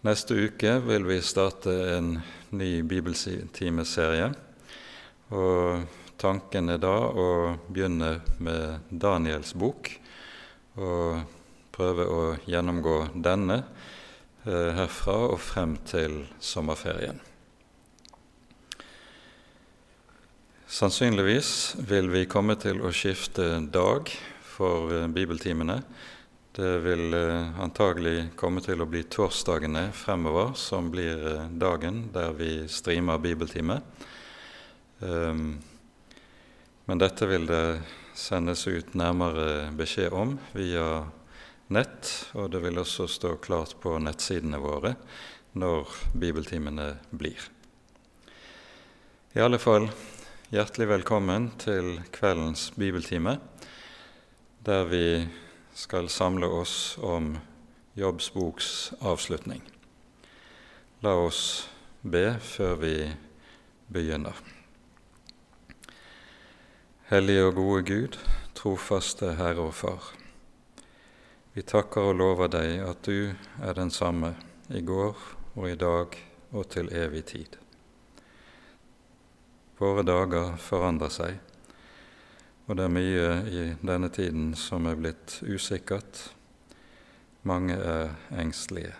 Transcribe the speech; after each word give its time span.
Neste 0.00 0.32
uke 0.32 0.78
vil 0.80 1.04
vi 1.04 1.18
starte 1.20 1.72
en 1.92 2.14
ny 2.56 2.68
bibeltimeserie. 2.88 4.30
Og 5.36 5.82
tanken 6.16 6.72
er 6.72 6.78
da 6.80 6.94
å 7.04 7.26
begynne 7.68 8.14
med 8.40 8.86
Daniels 8.88 9.52
bok 9.52 9.90
og 10.80 11.20
prøve 11.76 12.06
å 12.08 12.22
gjennomgå 12.48 12.94
denne 13.12 13.58
eh, 13.60 14.70
herfra 14.78 15.18
og 15.34 15.36
frem 15.44 15.76
til 15.84 16.22
sommerferien. 16.40 17.20
Sannsynligvis 20.64 21.52
vil 21.92 22.08
vi 22.08 22.24
komme 22.24 22.56
til 22.56 22.80
å 22.80 22.94
skifte 22.96 23.52
dag 23.68 24.08
for 24.56 24.96
eh, 24.96 25.10
bibeltimene. 25.12 25.82
Det 26.52 26.78
vil 26.78 27.14
eh, 27.14 27.60
antagelig 27.62 28.32
komme 28.34 28.58
til 28.64 28.82
å 28.82 28.86
bli 28.90 29.04
torsdagene 29.06 29.92
fremover 29.94 30.56
som 30.58 30.88
blir 30.90 31.20
eh, 31.30 31.44
dagen 31.54 32.08
der 32.10 32.32
vi 32.34 32.64
streamer 32.66 33.20
bibeltime. 33.22 33.76
Um, 34.98 35.60
men 36.90 36.98
dette 36.98 37.28
vil 37.30 37.46
det 37.46 37.80
sendes 38.18 38.66
ut 38.66 38.96
nærmere 38.98 39.70
beskjed 39.78 40.10
om 40.10 40.32
via 40.50 41.04
nett, 41.70 42.10
og 42.34 42.50
det 42.50 42.64
vil 42.64 42.82
også 42.82 43.06
stå 43.06 43.36
klart 43.38 43.76
på 43.78 43.94
nettsidene 44.02 44.58
våre 44.58 44.96
når 45.54 45.92
bibeltimene 46.18 46.96
blir. 47.14 47.46
I 49.38 49.44
alle 49.46 49.62
fall 49.62 49.86
hjertelig 50.50 50.90
velkommen 50.96 51.52
til 51.62 52.00
kveldens 52.10 52.72
bibeltime, 52.74 53.36
der 54.66 54.90
vi 54.90 55.04
skal 55.80 56.08
samle 56.08 56.46
oss 56.46 56.98
om 57.00 57.38
Jobbs 57.94 58.32
boks 58.34 58.92
avslutning. 59.00 59.62
La 61.00 61.14
oss 61.16 61.68
be 62.02 62.36
før 62.44 62.74
vi 62.82 62.94
begynner. 63.88 64.36
Hellige 67.08 67.46
og 67.48 67.54
gode 67.56 67.82
Gud, 67.88 68.18
trofaste 68.54 69.32
Herre 69.40 69.70
og 69.70 69.74
Far. 69.74 70.12
Vi 71.56 71.64
takker 71.64 72.12
og 72.12 72.20
lover 72.20 72.52
deg 72.52 72.84
at 72.84 73.00
du 73.08 73.32
er 73.64 73.74
den 73.74 73.90
samme 73.90 74.34
i 74.68 74.84
går 74.84 75.16
og 75.56 75.70
i 75.70 75.78
dag 75.80 76.20
og 76.52 76.68
til 76.76 76.92
evig 76.92 77.24
tid. 77.32 77.56
Våre 79.80 80.04
dager 80.04 80.58
forandrer 80.60 81.16
seg 81.16 81.40
og 82.70 82.76
det 82.78 82.84
er 82.86 82.92
mye 82.94 83.30
i 83.50 83.62
denne 83.82 84.08
tiden 84.14 84.52
som 84.54 84.84
er 84.86 84.94
blitt 84.94 85.40
usikkert. 85.42 86.20
Mange 87.42 87.74
er 87.74 88.12
engstelige. 88.30 88.92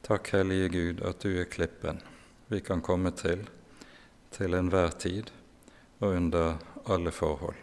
Takk, 0.00 0.30
Hellige 0.32 0.70
Gud, 0.72 1.02
at 1.04 1.20
du 1.20 1.34
er 1.36 1.50
klippen 1.52 2.00
vi 2.48 2.62
kan 2.64 2.80
komme 2.80 3.12
til 3.12 3.44
til 4.32 4.56
enhver 4.56 4.94
tid 4.96 5.28
og 6.00 6.16
under 6.16 6.56
alle 6.88 7.12
forhold. 7.12 7.60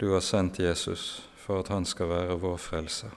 Du 0.00 0.10
har 0.10 0.26
sendt 0.26 0.58
Jesus 0.58 1.22
for 1.36 1.62
at 1.62 1.70
han 1.70 1.86
skal 1.86 2.10
være 2.10 2.40
vår 2.40 2.56
frelser, 2.56 3.14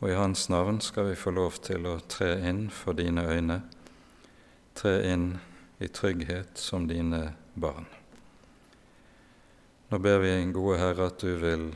og 0.00 0.08
i 0.10 0.14
hans 0.14 0.46
navn 0.48 0.80
skal 0.80 1.10
vi 1.10 1.18
få 1.18 1.34
lov 1.34 1.58
til 1.66 1.90
å 1.90 1.98
tre 2.08 2.36
inn 2.46 2.68
for 2.70 2.94
dine 2.94 3.26
øyne, 3.26 3.58
tre 4.78 4.96
inn 5.10 5.28
i 5.82 5.90
trygghet 5.90 6.54
som 6.54 6.86
dine 6.88 7.32
barn. 7.58 7.90
Nå 9.90 9.98
ber 9.98 10.18
vi, 10.18 10.32
gode 10.52 10.78
Herre, 10.80 11.10
at 11.10 11.20
du 11.20 11.34
vil 11.36 11.68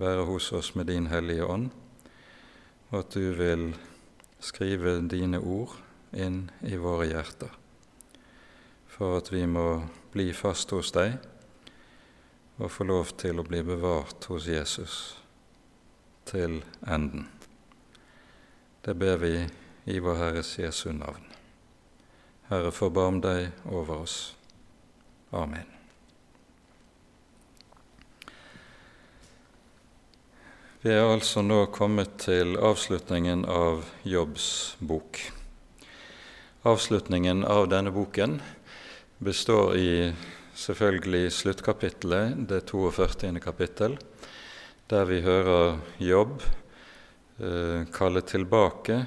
være 0.00 0.24
hos 0.26 0.50
oss 0.52 0.74
med 0.74 0.88
din 0.90 1.06
Hellige 1.06 1.46
Ånd, 1.46 1.70
og 2.90 2.98
at 2.98 3.14
du 3.14 3.32
vil 3.38 3.70
skrive 4.42 4.98
dine 5.08 5.38
ord 5.38 5.76
inn 6.12 6.48
i 6.66 6.76
våre 6.76 7.06
hjerter, 7.12 7.52
for 8.90 9.20
at 9.20 9.30
vi 9.32 9.46
må 9.46 9.84
bli 10.12 10.32
fast 10.34 10.74
hos 10.74 10.90
deg 10.92 11.14
og 12.58 12.70
få 12.70 12.86
lov 12.90 13.14
til 13.22 13.38
å 13.38 13.46
bli 13.46 13.62
bevart 13.66 14.26
hos 14.28 14.48
Jesus 14.50 14.96
til 16.28 16.60
enden. 16.82 17.28
Det 18.82 18.96
ber 18.98 19.22
vi 19.22 19.36
i 19.94 19.98
vår 20.02 20.18
Herres 20.20 20.56
Jesu 20.58 20.90
navn. 20.92 21.24
Herre, 22.50 22.74
forbarm 22.74 23.22
deg 23.24 23.54
over 23.70 24.02
oss. 24.02 24.34
Amen. 25.32 25.71
Vi 30.82 30.90
er 30.90 31.04
altså 31.06 31.44
nå 31.46 31.68
kommet 31.70 32.16
til 32.24 32.56
avslutningen 32.58 33.44
av 33.46 33.84
Jobbs 34.02 34.46
bok. 34.82 35.20
Avslutningen 36.66 37.44
av 37.46 37.68
denne 37.70 37.92
boken 37.94 38.40
består 39.22 39.76
i 39.78 39.92
selvfølgelig 40.58 41.30
sluttkapittelet, 41.36 42.34
det 42.50 42.64
42. 42.72 43.30
kapittel, 43.44 43.94
der 44.90 45.06
vi 45.06 45.20
hører 45.22 45.78
Jobb 46.02 46.42
eh, 46.42 47.86
kalle 47.94 48.24
tilbake 48.26 49.04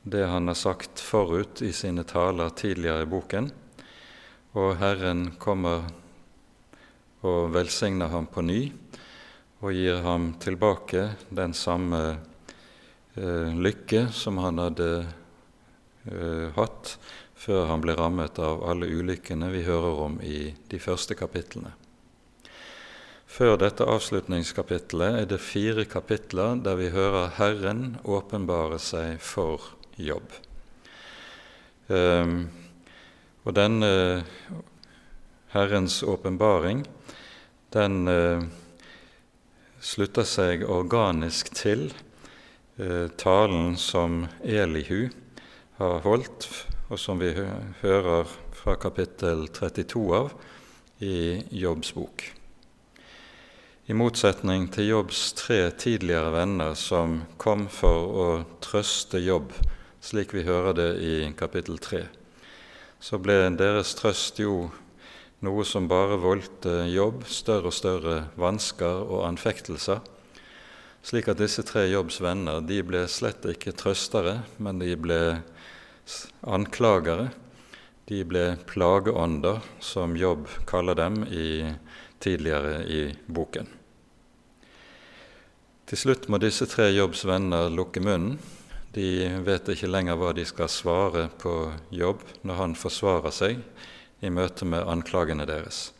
det 0.00 0.24
han 0.32 0.48
har 0.48 0.56
sagt 0.56 1.04
forut 1.04 1.60
i 1.60 1.74
sine 1.76 2.08
taler 2.08 2.56
tidligere 2.56 3.04
i 3.04 3.12
boken, 3.18 3.52
og 4.56 4.78
Herren 4.80 5.34
kommer 5.36 5.84
og 7.20 7.52
velsigner 7.52 8.08
ham 8.16 8.32
på 8.32 8.48
ny 8.48 8.62
og 9.64 9.72
gir 9.72 10.02
ham 10.04 10.34
tilbake 10.42 11.08
den 11.32 11.54
samme 11.56 12.02
eh, 13.16 13.54
lykke 13.56 14.08
som 14.12 14.40
han 14.42 14.60
hadde 14.60 14.90
eh, 16.10 16.52
hatt 16.56 16.96
før 17.36 17.66
han 17.70 17.82
ble 17.84 17.96
rammet 17.96 18.38
av 18.42 18.64
alle 18.68 18.88
ulykkene 18.88 19.48
vi 19.52 19.64
hører 19.66 20.04
om 20.06 20.20
i 20.24 20.54
de 20.68 20.80
første 20.80 21.16
kapitlene. 21.16 21.72
Før 23.26 23.58
dette 23.60 23.84
avslutningskapittelet 23.84 25.20
er 25.20 25.26
det 25.28 25.42
fire 25.44 25.84
kapitler 25.84 26.56
der 26.64 26.78
vi 26.78 26.92
hører 26.94 27.34
Herren 27.36 27.98
åpenbare 28.04 28.78
seg 28.80 29.18
for 29.20 29.74
jobb. 30.00 30.30
Um, 31.88 32.48
og 33.44 33.54
denne 33.58 33.90
Herrens 35.52 36.00
åpenbaring, 36.02 36.86
den 37.76 38.08
uh, 38.08 38.46
slutter 39.86 40.26
seg 40.26 40.64
organisk 40.66 41.52
til 41.54 41.88
eh, 42.80 43.06
talen 43.20 43.76
som 43.78 44.24
Elihu 44.42 45.08
har 45.78 46.02
holdt, 46.06 46.48
og 46.90 46.98
som 46.98 47.20
vi 47.22 47.30
hører 47.82 48.32
fra 48.56 48.74
kapittel 48.82 49.46
32 49.54 50.02
av 50.16 50.34
i 51.04 51.44
Jobbs 51.54 51.92
bok. 51.94 52.24
I 53.86 53.94
motsetning 53.94 54.66
til 54.74 54.88
Jobbs 54.90 55.20
tre 55.38 55.60
tidligere 55.78 56.32
venner 56.34 56.74
som 56.74 57.20
kom 57.38 57.68
for 57.70 58.16
å 58.24 58.28
trøste 58.64 59.20
Jobb, 59.22 59.52
slik 60.02 60.34
vi 60.34 60.42
hører 60.48 60.74
det 60.74 60.88
i 60.98 61.14
kapittel 61.38 61.78
3, 61.82 62.02
så 62.98 63.20
ble 63.22 63.38
deres 63.54 63.94
trøst 63.98 64.42
jo 64.42 64.64
noe 65.46 65.64
som 65.64 65.86
bare 65.88 66.18
voldte 66.20 66.86
jobb 66.90 67.24
større 67.30 67.70
og 67.70 67.76
større 67.76 68.16
vansker 68.40 69.06
og 69.06 69.24
anfektelser, 69.28 70.02
slik 71.06 71.28
at 71.30 71.38
disse 71.38 71.62
tre 71.66 71.84
Jobbs 71.86 72.18
venner 72.22 72.64
de 72.66 72.80
ble 72.82 73.04
slett 73.10 73.46
ikke 73.46 73.76
trøstere, 73.78 74.40
men 74.58 74.82
de 74.82 74.96
ble 74.98 75.20
anklagere. 76.42 77.30
De 78.06 78.22
ble 78.26 78.56
plageånder, 78.66 79.62
som 79.82 80.14
Jobb 80.18 80.46
kaller 80.66 80.98
dem 80.98 81.24
i, 81.26 81.72
tidligere 82.22 82.84
i 82.86 83.00
boken. 83.26 83.70
Til 85.86 85.98
slutt 85.98 86.26
må 86.30 86.38
disse 86.42 86.66
tre 86.70 86.88
Jobbs 86.90 87.22
venner 87.26 87.70
lukke 87.70 88.02
munnen. 88.02 88.38
De 88.94 89.26
vet 89.46 89.68
ikke 89.70 89.90
lenger 89.90 90.18
hva 90.18 90.32
de 90.34 90.46
skal 90.46 90.70
svare 90.72 91.28
på 91.38 91.54
Jobb 91.94 92.22
når 92.46 92.62
han 92.62 92.78
forsvarer 92.78 93.34
seg 93.34 93.62
i 94.26 94.32
møte 94.32 94.66
med 94.68 94.86
anklagene 94.90 95.46
deres. 95.48 95.90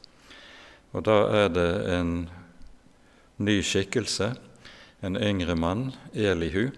Og 0.93 1.07
da 1.07 1.17
er 1.45 1.49
det 1.55 1.71
en 1.95 2.13
ny 3.37 3.61
skikkelse, 3.65 4.33
en 5.05 5.19
yngre 5.21 5.57
mann, 5.59 5.91
Elihu, 6.13 6.71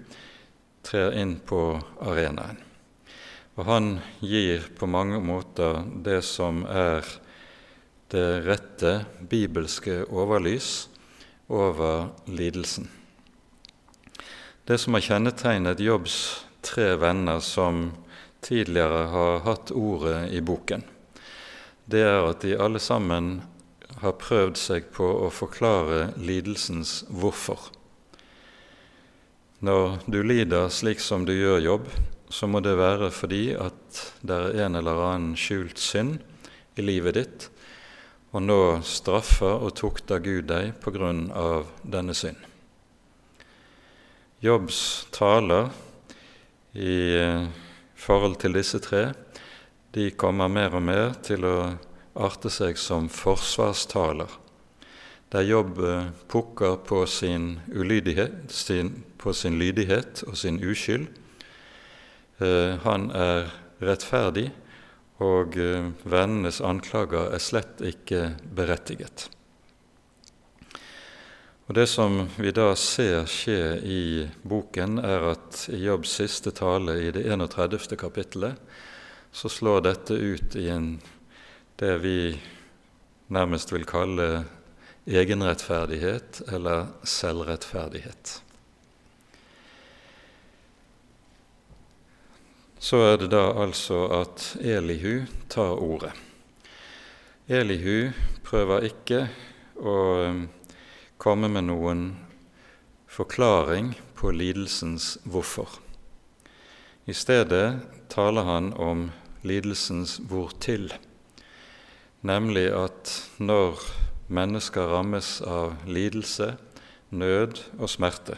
trer 0.83 1.15
inn 1.19 1.39
på 1.47 1.79
arenaen. 2.03 2.59
Og 3.59 3.67
han 3.67 3.89
gir 4.23 4.69
på 4.79 4.87
mange 4.87 5.19
måter 5.23 5.83
det 6.05 6.21
som 6.27 6.63
er 6.71 7.07
det 8.13 8.27
rette 8.47 8.93
bibelske 9.31 10.05
overlys 10.09 10.89
over 11.49 12.09
lidelsen. 12.31 12.87
Det 14.65 14.79
som 14.79 14.95
har 14.95 15.05
kjennetegnet 15.05 15.81
Jobbs 15.81 16.19
tre 16.65 16.95
venner 17.01 17.41
som 17.41 17.91
tidligere 18.45 19.07
har 19.13 19.43
hatt 19.47 19.73
ordet 19.73 20.29
i 20.33 20.41
boken, 20.45 20.85
det 21.89 22.05
er 22.05 22.27
at 22.29 22.45
de 22.45 22.57
alle 22.61 22.81
sammen 22.83 23.39
har 24.03 24.19
prøvd 24.21 24.59
seg 24.61 24.91
på 24.95 25.07
å 25.25 25.31
forklare 25.33 26.13
lidelsens 26.21 27.01
hvorfor. 27.09 27.71
Når 29.65 30.05
du 30.07 30.21
lider 30.23 30.69
slik 30.71 31.01
som 31.03 31.25
du 31.27 31.33
gjør 31.35 31.65
jobb, 31.65 31.89
så 32.31 32.47
må 32.47 32.61
det 32.61 32.77
være 32.79 33.09
fordi 33.11 33.57
at 33.57 34.03
det 34.21 34.37
er 34.37 34.67
en 34.67 34.79
eller 34.79 35.01
annen 35.09 35.33
skjult 35.41 35.81
synd 35.81 36.21
i 36.79 36.85
livet 36.85 37.17
ditt, 37.17 37.49
og 38.37 38.45
nå 38.45 38.61
straffer 38.85 39.65
og 39.65 39.73
tukter 39.81 40.21
Gud 40.23 40.51
deg 40.53 40.77
på 40.83 40.93
grunn 40.95 41.31
av 41.33 41.73
denne 41.83 42.15
synd. 42.15 42.37
Jobbs 44.45 45.09
taler 45.11 45.73
i 46.79 46.99
eh, 47.19 47.49
forhold 47.99 48.37
til 48.39 48.55
disse 48.55 48.79
tre, 48.85 49.09
de 49.95 50.11
kommer 50.11 50.49
mer 50.53 50.75
og 50.77 50.85
mer 50.85 51.15
til 51.25 51.47
å 51.49 51.57
arte 52.19 52.51
seg 52.53 52.77
som 52.81 53.09
forsvarstaler 53.13 54.39
der 55.29 55.45
Jobb 55.45 55.79
eh, 55.85 56.07
pukker 56.29 56.77
på 56.77 57.07
sin, 57.07 57.61
sin, 58.49 59.05
på 59.19 59.33
sin 59.33 59.59
lydighet 59.59 60.23
og 60.27 60.37
sin 60.37 60.61
uskyld. 60.65 61.09
Eh, 62.39 62.79
han 62.85 63.11
er 63.13 63.51
rettferdig, 63.85 64.49
og 65.21 65.59
eh, 65.61 65.91
vennenes 66.09 66.63
anklager 66.65 67.35
er 67.35 67.43
slett 67.45 67.83
ikke 67.85 68.39
berettiget. 68.57 69.29
Og 71.69 71.75
Det 71.77 71.85
som 71.85 72.23
vi 72.41 72.49
da 72.57 72.71
ser 72.81 73.27
skje 73.29 73.61
i 73.85 74.03
boken, 74.49 75.03
er 75.05 75.27
at 75.35 75.67
i 75.69 75.83
Jobbs 75.85 76.15
siste 76.23 76.55
tale 76.57 76.95
i 77.03 77.11
det 77.13 77.27
31. 77.29 77.93
kapittelet, 78.01 78.57
så 79.39 79.49
slår 79.49 79.81
dette 79.81 80.15
ut 80.15 80.57
i 80.57 80.69
en, 80.69 81.01
det 81.77 81.99
vi 82.03 82.41
nærmest 83.31 83.71
vil 83.71 83.85
kalle 83.87 84.25
egenrettferdighet 85.07 86.41
eller 86.51 86.89
selvrettferdighet. 87.07 88.33
Så 92.83 92.99
er 93.13 93.21
det 93.21 93.29
da 93.31 93.45
altså 93.63 94.01
at 94.17 94.43
Elihu 94.59 95.29
tar 95.47 95.79
ordet. 95.87 96.11
Elihu 97.47 98.11
prøver 98.43 98.89
ikke 98.91 99.21
å 99.79 99.95
um, 100.33 100.43
komme 101.15 101.47
med 101.47 101.69
noen 101.71 102.03
forklaring 103.07 103.95
på 104.19 104.35
lidelsens 104.35 105.15
hvorfor. 105.23 105.79
I 107.07 107.15
stedet 107.15 107.79
taler 108.11 108.51
han 108.51 108.75
om 108.75 109.09
lidelsens 109.47 110.19
hvortil, 110.29 110.93
nemlig 112.27 112.69
at 112.75 113.13
når 113.39 113.81
mennesker 114.29 114.91
rammes 114.93 115.39
av 115.47 115.77
lidelse, 115.87 116.57
nød 117.11 117.63
og 117.79 117.89
smerte, 117.89 118.37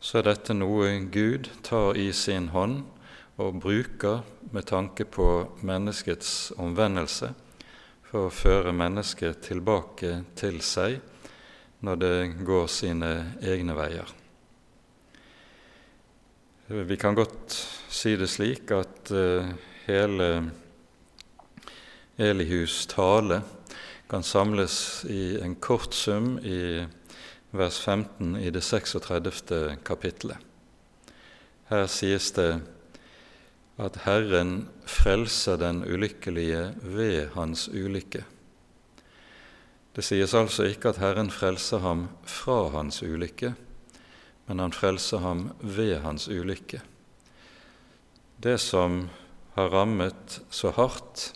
så 0.00 0.18
er 0.18 0.30
dette 0.30 0.54
noe 0.56 0.88
Gud 1.12 1.50
tar 1.62 1.98
i 2.00 2.08
sin 2.16 2.48
hånd 2.54 2.80
og 3.40 3.60
bruker 3.62 4.22
med 4.52 4.66
tanke 4.68 5.04
på 5.04 5.28
menneskets 5.62 6.52
omvendelse 6.60 7.32
for 8.08 8.28
å 8.28 8.34
føre 8.34 8.74
mennesket 8.76 9.44
tilbake 9.46 10.22
til 10.36 10.60
seg 10.64 10.98
når 11.82 12.00
det 12.02 12.16
går 12.46 12.66
sine 12.70 13.12
egne 13.42 13.76
veier. 13.76 14.10
Vi 16.72 16.96
kan 16.96 17.16
godt 17.18 17.56
si 17.92 18.14
det 18.16 18.30
slik 18.30 18.70
at 18.72 19.10
uh, 19.12 19.48
hele 19.86 20.50
Elihus 22.18 22.86
tale 22.86 23.42
kan 24.10 24.22
samles 24.22 25.04
i 25.08 25.38
en 25.40 25.54
kort 25.54 25.94
sum 25.94 26.36
i 26.38 26.84
vers 27.50 27.78
15 27.80 28.36
i 28.36 28.50
det 28.50 28.60
36. 28.60 29.76
kapittelet. 29.84 30.36
Her 31.70 31.86
sies 31.88 32.30
det 32.36 32.60
at 33.80 33.96
Herren 34.04 34.68
frelser 34.84 35.56
den 35.56 35.82
ulykkelige 35.88 36.74
ved 36.82 37.32
hans 37.34 37.68
ulykke. 37.68 38.24
Det 39.96 40.04
sies 40.04 40.34
altså 40.34 40.68
ikke 40.68 40.92
at 40.92 41.00
Herren 41.00 41.30
frelser 41.32 41.80
ham 41.84 42.06
fra 42.24 42.68
hans 42.76 43.02
ulykke, 43.02 43.54
men 44.46 44.60
han 44.60 44.72
frelser 44.72 45.24
ham 45.24 45.50
ved 45.60 45.98
hans 46.04 46.28
ulykke. 46.28 46.80
Det 48.42 48.60
som 48.60 49.06
har 49.54 49.72
rammet 49.72 50.40
så 50.50 50.72
hardt, 50.76 51.32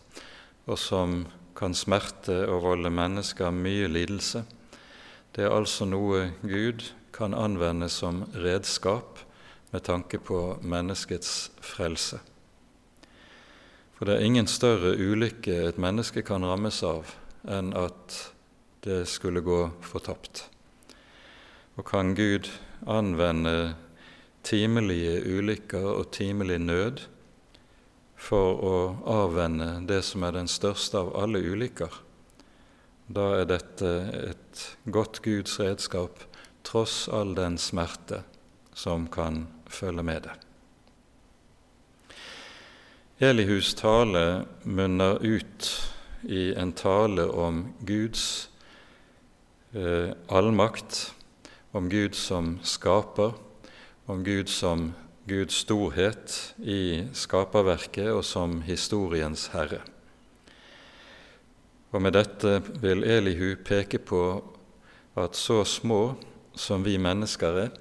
og 0.66 0.78
som 0.80 1.24
kan 1.56 1.74
smerte 1.76 2.44
og 2.50 2.62
volde 2.64 2.90
mennesker 2.92 3.52
mye 3.54 3.88
lidelse. 3.88 4.44
Det 5.36 5.44
er 5.44 5.52
altså 5.52 5.88
noe 5.88 6.30
Gud 6.42 6.84
kan 7.16 7.36
anvende 7.36 7.88
som 7.92 8.24
redskap 8.34 9.20
med 9.72 9.84
tanke 9.84 10.18
på 10.18 10.58
menneskets 10.62 11.50
frelse. 11.60 12.20
For 13.96 14.08
det 14.08 14.16
er 14.16 14.28
ingen 14.28 14.48
større 14.48 14.92
ulykke 14.96 15.62
et 15.70 15.80
menneske 15.80 16.24
kan 16.24 16.44
rammes 16.44 16.82
av 16.84 17.14
enn 17.48 17.72
at 17.76 18.16
det 18.84 19.06
skulle 19.08 19.40
gå 19.44 19.62
fortapt. 19.84 20.44
Og 21.76 21.84
kan 21.88 22.14
Gud 22.16 22.50
anvende 22.88 23.74
timelige 24.46 25.20
ulykker 25.24 25.88
og 25.96 26.10
timelig 26.12 26.58
nød 26.64 27.06
for 28.26 28.62
å 28.66 28.76
avvenne 29.06 29.86
det 29.86 30.00
som 30.06 30.24
er 30.26 30.34
den 30.34 30.50
største 30.50 30.98
av 30.98 31.12
alle 31.20 31.42
ulykker. 31.44 31.92
Da 33.06 33.26
er 33.40 33.46
dette 33.46 33.92
et 34.26 34.64
godt 34.90 35.20
Guds 35.22 35.60
redskap 35.62 36.24
tross 36.66 37.06
all 37.12 37.36
den 37.38 37.58
smerte 37.62 38.24
som 38.74 39.06
kan 39.06 39.44
følge 39.70 40.02
med 40.02 40.26
det. 40.26 40.34
Elihus 43.22 43.74
tale 43.78 44.44
munner 44.64 45.22
ut 45.22 45.70
i 46.28 46.50
en 46.58 46.74
tale 46.76 47.24
om 47.30 47.62
Guds 47.86 48.50
eh, 49.72 50.10
allmakt, 50.28 51.14
om 51.72 51.88
Gud 51.88 52.18
som 52.18 52.58
skaper, 52.62 53.32
om 54.06 54.24
Gud 54.24 54.50
som 54.52 54.90
Guds 55.26 55.64
storhet 55.64 56.54
i 56.62 57.08
skaperverket 57.10 58.12
og 58.12 58.22
som 58.22 58.60
historiens 58.62 59.48
herre. 59.50 59.80
Og 61.90 62.02
Med 62.02 62.14
dette 62.14 62.60
vil 62.82 63.02
Elihu 63.02 63.56
peke 63.64 63.98
på 63.98 64.22
at 65.18 65.34
så 65.34 65.64
små 65.64 66.14
som 66.54 66.84
vi 66.86 66.94
mennesker 66.98 67.58
er, 67.64 67.74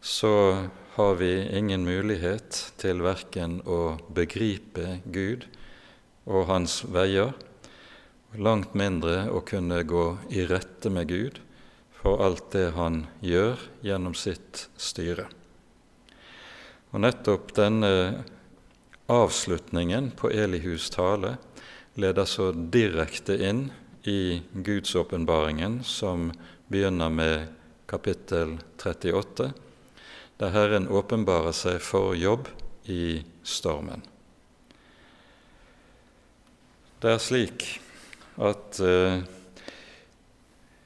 så 0.00 0.32
har 0.96 1.14
vi 1.20 1.32
ingen 1.52 1.84
mulighet 1.84 2.60
til 2.80 3.04
verken 3.04 3.58
å 3.66 3.98
begripe 4.14 5.00
Gud 5.04 5.44
og 6.24 6.46
hans 6.48 6.80
veier, 6.88 7.34
langt 8.40 8.72
mindre 8.72 9.26
å 9.28 9.44
kunne 9.44 9.82
gå 9.84 10.06
i 10.32 10.48
rette 10.48 10.88
med 10.90 11.12
Gud 11.12 11.40
for 12.00 12.24
alt 12.24 12.52
det 12.56 12.70
han 12.78 13.04
gjør 13.20 13.58
gjennom 13.84 14.16
sitt 14.16 14.68
styre. 14.76 15.28
Og 16.94 17.02
nettopp 17.02 17.48
denne 17.56 18.22
avslutningen 19.10 20.12
på 20.14 20.30
Elihus 20.30 20.86
tale 20.94 21.32
leder 21.98 22.28
så 22.30 22.52
direkte 22.54 23.34
inn 23.34 23.64
i 24.06 24.38
Gudsåpenbaringen, 24.52 25.80
som 25.82 26.30
begynner 26.70 27.10
med 27.10 27.48
kapittel 27.90 28.60
38, 28.78 29.50
der 30.38 30.54
Herren 30.54 30.86
åpenbarer 30.86 31.56
seg 31.56 31.82
for 31.82 32.14
jobb 32.14 32.46
i 32.86 33.24
stormen. 33.42 34.06
Det 37.02 37.10
er 37.10 37.22
slik 37.26 37.68
at 38.38 38.78
uh, 38.86 39.18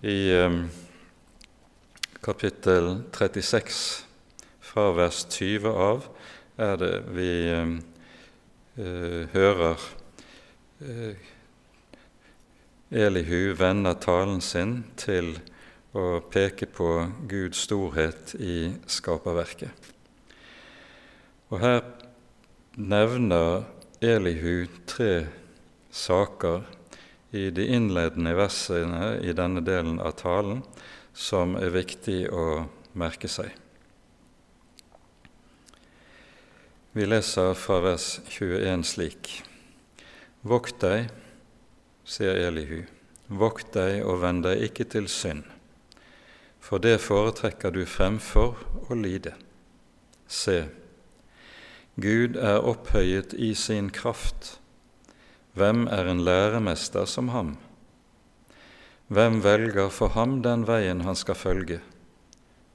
i 0.08 0.18
um, 0.40 0.62
kapittel 2.24 2.94
36 3.12 4.07
fra 4.78 4.92
vers 4.94 5.24
20 5.26 5.72
av 5.74 6.04
er 6.62 6.76
det 6.78 6.96
vi 7.10 7.30
eh, 7.50 9.24
hører 9.32 9.86
eh, 10.86 11.24
Elihu 12.94 13.56
vender 13.58 13.98
talen 13.98 14.38
sin 14.44 14.76
til 14.94 15.32
å 15.98 16.20
peke 16.30 16.70
på 16.70 16.92
Guds 17.26 17.64
storhet 17.66 18.36
i 18.38 18.70
skaperverket. 18.86 19.90
Og 21.50 21.58
her 21.64 21.82
nevner 22.78 23.66
Elihu 23.98 24.68
tre 24.86 25.24
saker 25.90 26.68
i 27.34 27.48
de 27.50 27.66
innledende 27.66 28.38
versene 28.38 29.16
i 29.26 29.34
denne 29.34 29.66
delen 29.66 29.98
av 29.98 30.20
talen 30.22 30.62
som 31.10 31.58
er 31.58 31.74
viktig 31.74 32.28
å 32.30 32.68
merke 32.94 33.26
seg. 33.26 33.50
Vi 36.92 37.04
leser 37.04 37.52
fra 37.52 37.82
vers 37.84 38.20
21 38.32 38.84
slik.: 38.88 39.28
Vokt 40.40 40.78
deg, 40.80 41.10
sier 42.08 42.40
Elihu, 42.46 42.86
vokt 43.28 43.74
deg 43.76 44.00
og 44.08 44.22
vend 44.22 44.46
deg 44.46 44.62
ikke 44.70 44.86
til 44.96 45.08
synd. 45.12 45.44
for 46.58 46.80
det 46.80 46.98
foretrekker 47.00 47.70
du 47.72 47.84
fremfor 47.86 48.56
å 48.88 48.96
lide. 48.96 49.34
Se, 50.26 50.66
Gud 51.96 52.36
er 52.36 52.64
opphøyet 52.64 53.32
i 53.34 53.54
sin 53.54 53.90
kraft. 53.90 54.58
Hvem 55.52 55.86
er 55.92 56.08
en 56.08 56.24
læremester 56.24 57.04
som 57.04 57.28
ham? 57.28 57.56
Hvem 59.08 59.42
velger 59.44 59.88
for 59.88 60.08
ham 60.16 60.42
den 60.42 60.66
veien 60.68 61.00
han 61.00 61.16
skal 61.16 61.34
følge? 61.34 61.80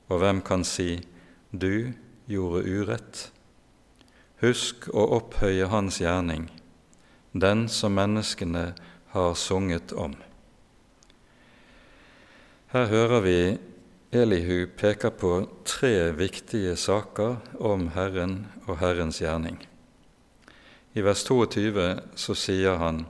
Og 0.09 0.19
hvem 0.21 0.41
kan 0.41 0.63
si, 0.63 1.05
du 1.51 1.93
gjorde 2.27 2.65
urett? 2.65 3.29
Husk 4.43 4.89
å 4.91 5.05
opphøye 5.15 5.69
hans 5.71 6.01
gjerning, 6.01 6.49
den 7.31 7.69
som 7.71 7.95
menneskene 7.95 8.73
har 9.13 9.35
sunget 9.39 9.93
om. 9.95 10.17
Her 12.73 12.89
hører 12.91 13.23
vi 13.23 13.37
Elihu 14.11 14.67
peker 14.67 15.13
på 15.15 15.31
tre 15.63 16.11
viktige 16.17 16.75
saker 16.75 17.37
om 17.55 17.87
Herren 17.95 18.35
og 18.67 18.81
Herrens 18.83 19.21
gjerning. 19.23 19.61
I 20.93 21.01
vers 21.01 21.23
22 21.25 21.87
så 22.19 22.35
sier 22.37 22.77
han 22.83 23.05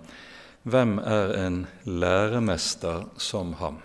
hvem 0.63 0.99
er 1.01 1.33
en 1.41 1.57
læremester 1.83 3.07
som 3.17 3.57
ham? 3.59 3.81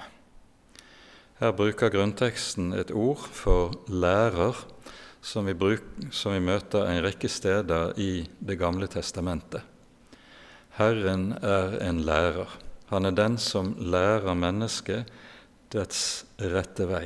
Her 1.40 1.56
bruker 1.56 1.90
grunnteksten 1.90 2.74
et 2.74 2.92
ord 2.92 3.24
for 3.32 3.72
lærer, 3.88 4.54
som 5.28 5.44
vi, 5.44 5.54
bruk, 5.54 5.84
som 6.10 6.32
vi 6.32 6.40
møter 6.40 6.88
en 6.88 7.02
rekke 7.04 7.28
steder 7.28 7.92
i 8.00 8.24
Det 8.40 8.56
gamle 8.56 8.88
testamentet. 8.88 9.60
Herren 10.78 11.34
er 11.42 11.76
en 11.84 12.00
lærer. 12.06 12.48
Han 12.88 13.04
er 13.04 13.16
den 13.16 13.36
som 13.36 13.74
lærer 13.76 14.38
mennesket 14.38 15.10
dets 15.74 16.24
rette 16.40 16.86
vei. 16.88 17.04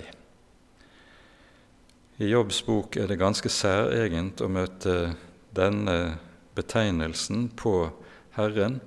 I 2.23 2.31
Jobbs 2.31 2.63
bok 2.63 2.97
er 3.01 3.11
det 3.11 3.19
ganske 3.19 3.51
særegent 3.51 4.45
å 4.45 4.51
møte 4.53 5.17
denne 5.57 6.19
betegnelsen 6.55 7.49
på 7.59 7.91
Herren. 8.39 8.79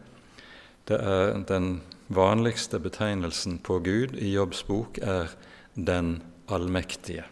Det 0.88 1.01
er 1.01 1.36
Den 1.44 1.82
vanligste 2.08 2.80
betegnelsen 2.80 3.60
på 3.60 3.82
Gud 3.84 4.15
i 4.15 4.32
Jobbs 4.32 4.63
bok 4.63 5.01
er 5.04 5.34
Den 5.75 6.22
allmektige. 6.48 7.25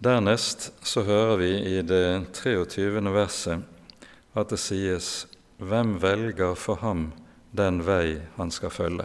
Dernest 0.00 0.70
så 0.80 1.02
hører 1.04 1.36
vi 1.36 1.48
i 1.76 1.80
det 1.84 2.32
23. 2.32 3.02
verset 3.12 3.66
at 4.32 4.48
det 4.48 4.56
sies 4.56 5.26
Hvem 5.60 5.98
velger 6.00 6.54
for 6.56 6.80
ham 6.80 7.10
den 7.52 7.82
vei 7.84 8.22
han 8.38 8.48
skal 8.48 8.72
følge? 8.72 9.04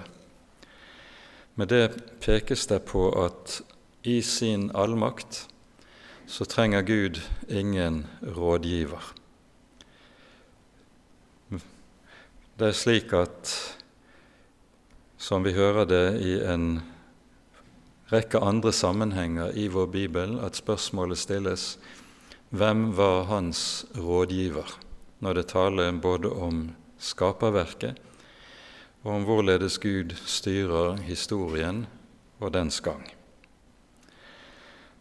Med 1.59 1.67
det 1.67 1.97
pekes 2.23 2.63
det 2.71 2.79
på 2.87 3.09
at 3.25 3.57
i 4.07 4.21
sin 4.23 4.69
allmakt 4.71 5.49
så 6.31 6.47
trenger 6.47 6.87
Gud 6.87 7.19
ingen 7.51 8.05
rådgiver. 8.23 9.11
Det 12.55 12.71
er 12.71 12.81
slik 12.85 13.11
at, 13.11 13.51
som 15.19 15.43
vi 15.43 15.57
hører 15.59 15.91
det 15.91 16.05
i 16.23 16.39
en 16.39 16.77
rekke 18.12 18.39
andre 18.39 18.71
sammenhenger 18.74 19.55
i 19.57 19.67
vår 19.67 19.88
bibel, 19.88 20.39
at 20.45 20.57
spørsmålet 20.59 21.17
stilles 21.17 21.75
hvem 22.50 22.91
var 22.97 23.25
hans 23.31 23.85
rådgiver, 23.97 24.69
når 25.19 25.33
det 25.33 25.47
taler 25.51 25.91
både 26.01 26.29
om 26.29 26.67
skaperverket 27.01 27.97
og 29.05 29.12
om 29.19 29.25
hvorledes 29.27 29.77
Gud 29.81 30.15
styrer 30.25 30.97
historien 31.05 31.85
og 32.39 32.53
dens 32.53 32.81
gang. 32.81 33.03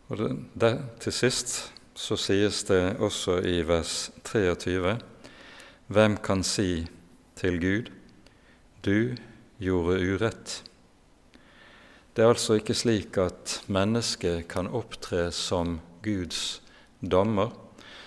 Og 0.08 0.18
det, 0.60 0.74
Til 1.00 1.12
sist 1.12 1.72
så 1.94 2.16
sies 2.16 2.64
det 2.68 2.96
også 2.98 3.38
i 3.40 3.62
vers 3.62 4.10
23.: 4.24 4.98
Hvem 5.86 6.16
kan 6.16 6.42
si 6.42 6.86
til 7.36 7.60
Gud, 7.60 7.90
du 8.84 9.16
gjorde 9.58 10.14
urett? 10.14 10.64
Det 12.14 12.22
er 12.22 12.30
altså 12.30 12.54
ikke 12.54 12.74
slik 12.78 13.16
at 13.18 13.56
mennesket 13.66 14.44
kan 14.46 14.68
opptre 14.70 15.32
som 15.34 15.80
Guds 16.02 16.62
dommer, 17.02 17.50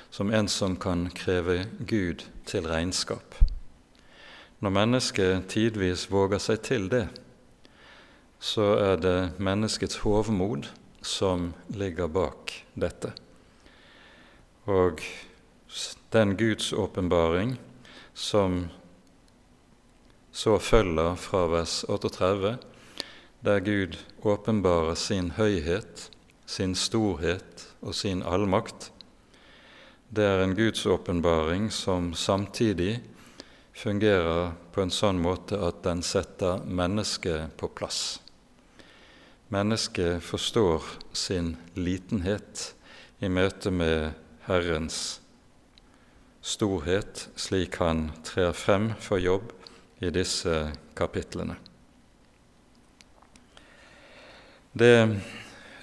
som 0.10 0.32
en 0.32 0.48
som 0.48 0.78
kan 0.80 1.10
kreve 1.12 1.66
Gud 1.84 2.24
til 2.48 2.70
regnskap. 2.72 3.36
Når 4.64 4.72
mennesket 4.72 5.50
tidvis 5.52 6.06
våger 6.08 6.40
seg 6.40 6.62
til 6.64 6.88
det, 6.88 7.02
så 8.40 8.70
er 8.80 8.96
det 9.04 9.18
menneskets 9.44 10.00
hovmod 10.06 10.70
som 11.04 11.52
ligger 11.68 12.08
bak 12.08 12.54
dette. 12.80 13.12
Og 14.72 15.04
den 16.16 16.38
Guds 16.40 16.72
åpenbaring 16.74 17.58
som 18.14 18.70
så 20.32 20.56
følger 20.64 21.20
fra 21.20 21.44
vers 21.52 21.84
38, 21.90 22.56
der 23.46 23.60
Gud 23.60 23.98
åpenbarer 24.22 24.96
sin 24.96 25.32
høyhet, 25.38 26.10
sin 26.46 26.75
storhet 26.75 27.67
og 27.82 27.96
sin 27.96 28.24
allmakt, 28.24 28.91
det 30.10 30.24
er 30.24 30.41
en 30.44 30.56
Guds 30.56 30.86
åpenbaring 30.86 31.67
som 31.72 32.13
samtidig 32.13 33.01
fungerer 33.75 34.53
på 34.72 34.82
en 34.82 34.94
sånn 34.94 35.20
måte 35.20 35.60
at 35.60 35.84
den 35.84 36.00
setter 36.06 36.63
mennesket 36.63 37.58
på 37.60 37.67
plass. 37.67 38.22
Mennesket 39.51 40.24
forstår 40.24 40.88
sin 41.12 41.56
litenhet 41.75 42.72
i 43.20 43.29
møte 43.29 43.72
med 43.72 44.15
Herrens 44.48 45.20
storhet, 46.41 47.27
slik 47.36 47.79
han 47.84 48.10
trer 48.24 48.56
frem 48.56 48.94
for 49.03 49.20
jobb 49.20 49.51
i 50.00 50.12
disse 50.15 50.70
kapitlene. 50.96 51.60
Det 54.78 55.10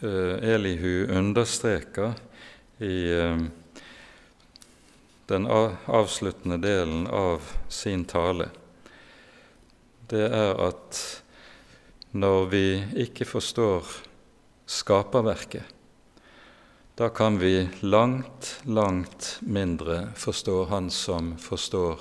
uh, 0.03 0.35
Elihu 0.55 1.07
understreker 1.11 2.13
i 2.79 3.15
uh, 3.15 3.41
den 5.27 5.47
avsluttende 5.87 6.61
delen 6.63 7.07
av 7.07 7.43
sin 7.69 8.05
tale, 8.05 8.53
det 10.07 10.29
er 10.29 10.55
at 10.69 11.01
når 12.15 12.47
vi 12.55 12.65
ikke 13.07 13.27
forstår 13.27 13.91
skaperverket, 14.71 15.67
da 16.95 17.11
kan 17.11 17.41
vi 17.43 17.67
langt, 17.83 18.61
langt 18.63 19.41
mindre 19.43 20.13
forstå 20.15 20.65
Han 20.71 20.91
som 20.95 21.35
forstår, 21.43 21.99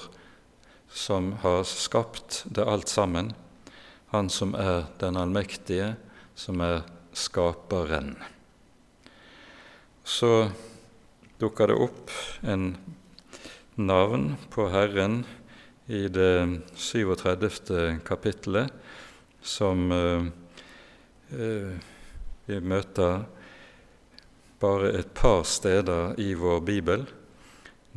som 0.90 1.34
har 1.42 1.64
skapt 1.66 2.44
det 2.46 2.70
alt 2.70 2.88
sammen, 2.88 3.34
Han 4.14 4.30
som 4.30 4.54
er 4.54 4.92
den 5.02 5.18
allmektige, 5.18 5.96
som 6.36 6.62
er 6.62 6.82
skaperen. 7.13 8.16
Så 10.04 10.50
dukker 11.40 11.72
det 11.72 11.78
opp 11.80 12.12
en 12.42 12.74
navn 13.75 14.34
på 14.54 14.68
Herren 14.74 15.24
i 15.88 16.08
det 16.08 16.60
37. 16.75 18.00
kapittelet, 18.06 18.72
som 19.42 19.92
eh, 19.92 20.28
eh, 21.36 21.74
vi 22.46 22.60
møter 22.60 23.25
bare 24.63 24.94
et 25.00 25.12
par 25.16 25.44
steder 25.48 26.16
i 26.20 26.34
vår 26.40 26.63
bibel, 26.63 27.06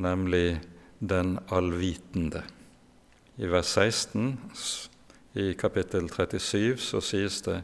nemlig 0.02 0.58
den 0.98 1.36
allvitende. 1.50 2.42
I 3.36 3.46
vers 3.52 3.74
16 3.76 4.34
i 5.36 5.52
kapittel 5.58 6.08
37 6.10 6.76
så 6.80 7.02
sies 7.04 7.42
det:" 7.46 7.62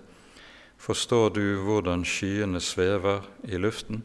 Forstår 0.82 1.30
du 1.30 1.44
hvordan 1.62 2.02
skyene 2.02 2.60
svever 2.60 3.22
i 3.46 3.60
luften? 3.60 4.02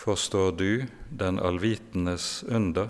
forstår 0.00 0.52
du 0.52 0.86
den 1.10 1.38
allvitendes 1.38 2.44
under? 2.48 2.88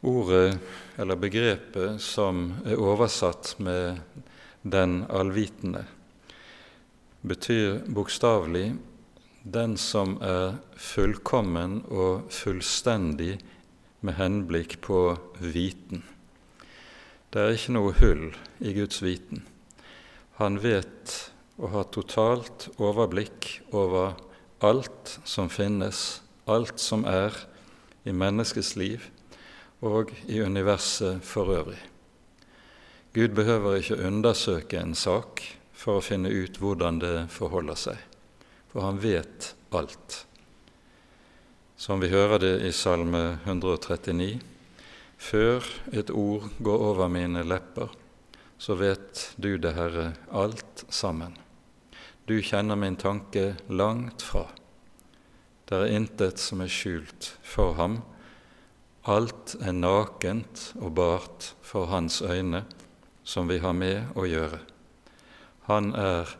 Ordet 0.00 0.58
eller 0.96 1.16
begrepet 1.16 2.00
som 2.00 2.54
er 2.64 2.80
oversatt 2.80 3.56
med 3.58 4.00
'den 4.62 5.04
allvitende', 5.08 5.84
betyr 7.22 7.84
bokstavelig 7.86 8.76
'den 9.44 9.76
som 9.76 10.18
er 10.22 10.56
fullkommen 10.76 11.84
og 11.88 12.30
fullstendig 12.30 13.40
med 14.00 14.14
henblikk 14.14 14.80
på 14.80 15.18
viten'. 15.40 16.15
Det 17.30 17.42
er 17.42 17.56
ikke 17.56 17.74
noe 17.74 17.94
hull 17.98 18.28
i 18.60 18.72
Guds 18.76 19.02
viten. 19.02 19.42
Han 20.38 20.60
vet 20.62 21.16
og 21.56 21.72
har 21.72 21.90
totalt 21.92 22.68
overblikk 22.76 23.48
over 23.72 24.14
alt 24.64 25.18
som 25.24 25.48
finnes, 25.52 26.20
alt 26.46 26.80
som 26.80 27.04
er 27.08 27.34
i 28.06 28.14
menneskets 28.14 28.76
liv 28.76 29.08
og 29.84 30.12
i 30.28 30.40
universet 30.40 31.24
for 31.24 31.50
øvrig. 31.52 31.80
Gud 33.16 33.28
behøver 33.28 33.80
ikke 33.80 34.00
undersøke 34.06 34.78
en 34.80 34.94
sak 34.94 35.42
for 35.72 35.98
å 35.98 36.04
finne 36.04 36.28
ut 36.32 36.58
hvordan 36.60 37.00
det 37.00 37.14
forholder 37.32 37.78
seg, 37.80 38.00
for 38.72 38.84
han 38.84 39.00
vet 39.00 39.54
alt. 39.76 40.22
Som 41.76 42.00
vi 42.00 42.12
hører 42.12 42.40
det 42.40 42.54
i 42.64 42.72
Salme 42.72 43.38
139.: 43.44 44.55
Før 45.16 45.64
et 45.92 46.10
ord 46.10 46.50
går 46.60 46.84
over 46.90 47.08
mine 47.08 47.42
lepper, 47.44 47.88
så 48.58 48.76
vet 48.76 49.32
du 49.36 49.56
det, 49.58 49.74
Herre, 49.76 50.12
alt 50.30 50.84
sammen. 50.88 51.36
Du 52.26 52.38
kjenner 52.42 52.76
min 52.76 52.96
tanke 52.98 53.54
langt 53.68 54.24
fra. 54.24 54.46
Det 55.66 55.78
er 55.78 55.96
intet 55.96 56.40
som 56.42 56.62
er 56.62 56.70
skjult 56.70 57.32
for 57.46 57.76
ham. 57.78 58.00
Alt 59.06 59.54
er 59.60 59.74
nakent 59.74 60.72
og 60.80 60.96
bart 60.98 61.52
for 61.62 61.86
hans 61.90 62.20
øyne, 62.22 62.64
som 63.22 63.50
vi 63.50 63.60
har 63.62 63.74
med 63.74 64.18
å 64.18 64.26
gjøre. 64.26 64.60
Han 65.66 65.92
er 65.98 66.30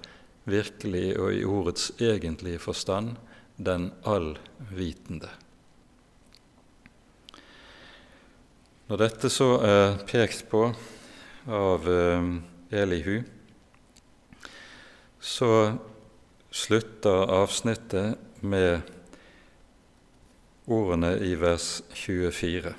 virkelig 0.46 1.16
og 1.18 1.34
i 1.34 1.42
ordets 1.46 1.90
egentlige 2.02 2.62
forstand 2.62 3.16
den 3.58 3.90
allvitende. 4.06 5.30
Når 8.86 9.00
dette 9.00 9.28
så 9.34 9.46
er 9.66 9.96
pekt 10.06 10.44
på 10.46 10.60
av 11.50 11.86
eh, 11.90 12.26
Elihu, 12.70 13.16
så 15.18 15.48
slutter 16.54 17.32
avsnittet 17.34 18.44
med 18.46 18.86
ordene 20.70 21.16
i 21.18 21.32
vers 21.34 21.80
24, 21.98 22.76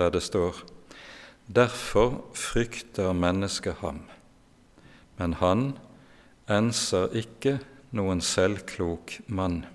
der 0.00 0.14
det 0.14 0.22
står 0.24 0.62
Derfor 1.52 2.22
frykter 2.32 3.12
mennesket 3.12 3.82
ham, 3.84 4.06
men 5.18 5.36
han 5.42 5.66
enser 6.48 7.12
ikke 7.12 7.58
noen 7.92 8.24
selvklok 8.24 9.18
mann. 9.28 9.66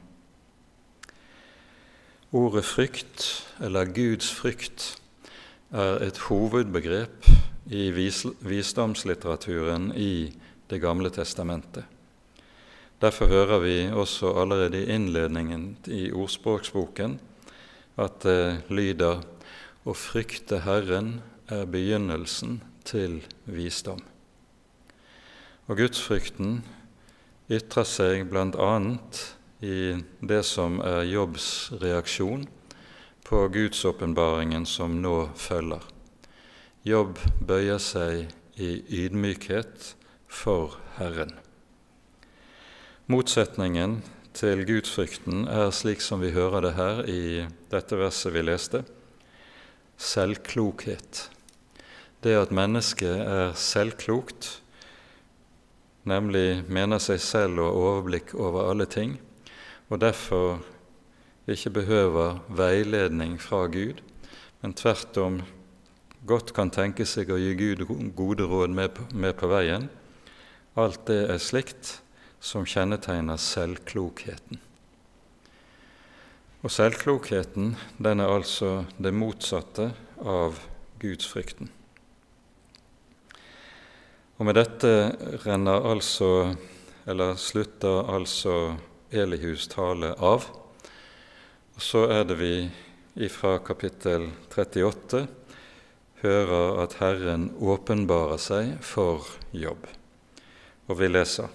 Ordet 2.34 2.66
frykt, 2.66 3.28
eller 3.62 3.94
Guds 3.94 4.34
frykt, 4.34 4.96
er 5.70 6.02
et 6.02 6.18
hovedbegrep 6.30 7.30
i 7.70 7.90
visdomslitteraturen 7.94 9.92
i 9.96 10.34
det 10.70 10.82
gamle 10.82 11.12
testamentet. 11.14 11.86
Derfor 13.00 13.30
hører 13.32 13.60
vi 13.64 13.76
også 13.94 14.34
allerede 14.42 14.82
i 14.82 14.92
innledningen 14.92 15.78
i 15.88 16.10
ordspråksboken 16.12 17.20
at 18.00 18.18
det 18.26 18.72
lyder 18.72 19.22
å 19.88 19.96
frykte 19.96 20.60
Herren 20.66 21.22
er 21.48 21.70
begynnelsen 21.70 22.60
til 22.84 23.22
visdom. 23.46 24.02
Og 25.70 25.80
gudsfrykten 25.80 26.60
ytrer 27.50 27.88
seg 27.88 28.28
bl.a. 28.30 28.74
i 29.62 29.80
det 30.22 30.44
som 30.46 30.80
er 30.84 31.06
Jobbs 31.08 31.70
reaksjon 31.82 32.48
på 33.30 33.48
gudsåpenbaringen 33.54 34.66
som 34.66 34.96
nå 35.04 35.30
følger. 35.38 35.84
Jobb 36.82 37.20
bøyer 37.46 37.78
seg 37.78 38.32
i 38.58 38.72
ydmykhet 39.04 39.92
for 40.26 40.80
Herren. 40.98 41.36
Motsetningen 43.06 44.00
til 44.34 44.64
gudsfrykten 44.66 45.46
er 45.46 45.70
slik 45.74 46.02
som 46.02 46.24
vi 46.26 46.34
hører 46.34 46.66
det 46.66 46.74
her 46.80 47.04
i 47.06 47.22
dette 47.70 48.00
verset 48.02 48.34
vi 48.34 48.46
leste 48.46 48.82
selvklokhet. 50.00 51.28
Det 52.24 52.36
at 52.36 52.52
mennesket 52.56 53.22
er 53.22 53.54
selvklokt, 53.60 54.62
nemlig 56.08 56.64
mener 56.72 57.02
seg 57.04 57.22
selv 57.24 57.62
å 57.64 57.70
overblikk 57.84 58.34
over 58.40 58.72
alle 58.72 58.88
ting, 58.90 59.18
og 59.92 60.02
derfor 60.02 60.64
ikke 61.54 61.76
behøver 61.80 62.42
veiledning 62.50 63.38
fra 63.42 63.66
Gud, 63.72 64.02
men 64.62 64.74
tvert 64.74 65.18
om 65.18 65.42
godt 66.28 66.54
kan 66.54 66.72
tenke 66.74 67.06
seg 67.08 67.32
å 67.32 67.40
gi 67.40 67.56
Gud 67.58 67.86
gode 68.16 68.46
råd 68.50 68.76
med 68.76 69.00
med 69.14 69.38
på 69.40 69.48
veien, 69.52 69.90
Alt 70.80 71.08
det 71.10 71.26
er 71.28 71.42
slikt 71.42 71.98
som 72.40 72.64
kjennetegner 72.64 73.40
selvklokheten. 73.42 74.62
Og 76.64 76.72
selvklokheten 76.72 77.74
den 77.98 78.22
er 78.24 78.32
altså 78.32 78.86
det 79.02 79.12
motsatte 79.16 79.90
av 80.24 80.62
gudsfrykten. 81.02 81.72
Og 84.40 84.48
med 84.48 84.56
dette 84.56 84.94
renner 85.44 85.84
altså, 85.90 86.54
eller 87.10 87.36
slutter 87.36 88.14
altså 88.14 88.56
Elihus 89.12 89.68
tale 89.72 90.14
av. 90.16 90.48
Og 91.80 91.86
så 91.86 92.02
er 92.12 92.26
det 92.28 92.36
vi 92.42 92.54
ifra 93.24 93.54
kapittel 93.64 94.28
38 94.52 95.24
hører 96.26 96.84
at 96.84 96.98
Herren 97.00 97.54
åpenbarer 97.56 98.42
seg 98.44 98.76
for 98.84 99.32
jobb 99.56 99.88
og 100.90 100.98
vi 100.98 101.08
leser 101.08 101.48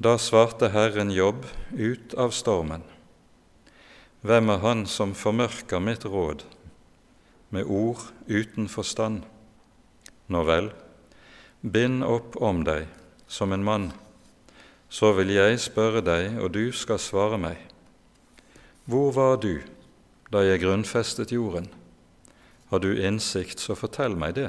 Da 0.00 0.16
svarte 0.18 0.72
Herren 0.72 1.12
Jobb 1.12 1.44
ut 1.76 2.14
av 2.16 2.32
stormen. 2.32 2.82
Hvem 4.24 4.52
er 4.54 4.62
han 4.64 4.86
som 4.88 5.12
formørker 5.14 5.82
mitt 5.84 6.06
råd 6.08 6.46
med 7.52 7.68
ord 7.68 8.06
uten 8.26 8.68
forstand? 8.72 9.22
Nå 10.32 10.44
vel, 10.48 10.70
bind 11.60 12.02
opp 12.02 12.40
om 12.40 12.64
deg 12.64 12.88
som 13.28 13.52
en 13.52 13.64
mann, 13.64 13.90
så 14.88 15.12
vil 15.20 15.36
jeg 15.36 15.60
spørre 15.60 16.00
deg, 16.02 16.40
og 16.40 16.54
du 16.56 16.72
skal 16.72 16.98
svare 16.98 17.38
meg. 17.38 17.69
Hvor 18.90 19.12
var 19.14 19.36
du 19.38 19.60
da 20.34 20.40
jeg 20.42 20.64
grunnfestet 20.64 21.30
jorden? 21.30 21.68
Har 22.72 22.80
du 22.82 22.90
innsikt, 22.90 23.60
så 23.62 23.76
fortell 23.78 24.16
meg 24.18 24.34
det. 24.34 24.48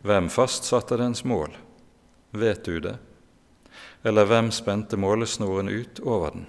Hvem 0.00 0.30
fastsatte 0.32 0.96
dens 0.96 1.20
mål? 1.28 1.52
Vet 2.32 2.64
du 2.64 2.78
det? 2.80 2.94
Eller 4.00 4.24
hvem 4.30 4.48
spente 4.54 4.96
målesnoren 4.96 5.68
ut 5.68 6.00
over 6.00 6.32
den? 6.38 6.46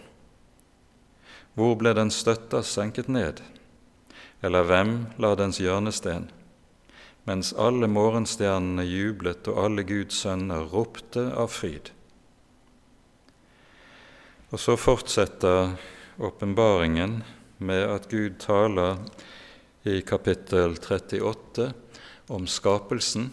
Hvor 1.57 1.75
ble 1.75 1.91
den 1.97 2.13
støtta 2.15 2.63
senket 2.63 3.11
ned? 3.11 3.43
Eller 4.39 4.63
hvem 4.69 4.95
la 5.19 5.33
dens 5.35 5.59
hjørnesten? 5.59 6.29
Mens 7.27 7.51
alle 7.59 7.91
morgenstjernene 7.91 8.87
jublet 8.87 9.51
og 9.51 9.65
alle 9.65 9.83
Guds 9.83 10.23
sønner 10.23 10.63
ropte 10.71 11.27
av 11.35 11.51
fryd. 11.51 11.91
Og 14.55 14.63
så 14.63 14.79
fortsetter 14.79 15.75
åpenbaringen 16.19 17.23
med 17.57 17.83
at 17.89 18.07
Gud 18.09 18.39
taler 18.41 18.97
i 19.87 20.01
kapittel 20.01 20.77
38 20.77 21.71
om 22.27 22.47
skapelsen 22.47 23.31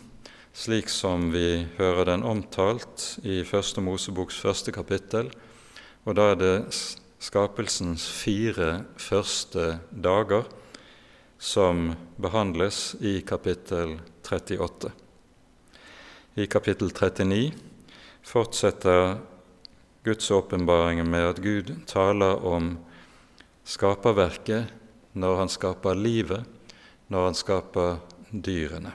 slik 0.55 0.88
som 0.88 1.33
vi 1.35 1.66
hører 1.79 2.07
den 2.12 2.23
omtalt 2.23 3.18
i 3.27 3.42
Første 3.47 3.83
Moseboks 3.83 4.38
første 4.38 4.73
kapittel. 4.73 5.33
Og 6.07 6.14
da 6.14 6.31
er 6.33 6.38
det 6.38 6.57
skapelsens 7.18 8.07
fire 8.07 8.85
første 9.01 9.81
dager 9.90 10.47
som 11.38 11.90
behandles 12.23 12.94
i 13.03 13.18
kapittel 13.27 13.99
38. 14.23 14.92
I 16.38 16.47
kapittel 16.47 16.94
39 16.94 17.51
fortsetter 18.25 19.18
Guds 20.05 20.31
åpenbaringer 20.31 21.05
med 21.05 21.29
at 21.31 21.38
Gud 21.40 21.71
taler 21.88 22.43
om 22.45 22.75
skaperverket 23.64 24.69
når 25.17 25.38
han 25.38 25.53
skaper 25.53 25.97
livet, 25.97 26.45
når 27.09 27.31
han 27.31 27.38
skaper 27.38 27.97
dyrene. 28.29 28.93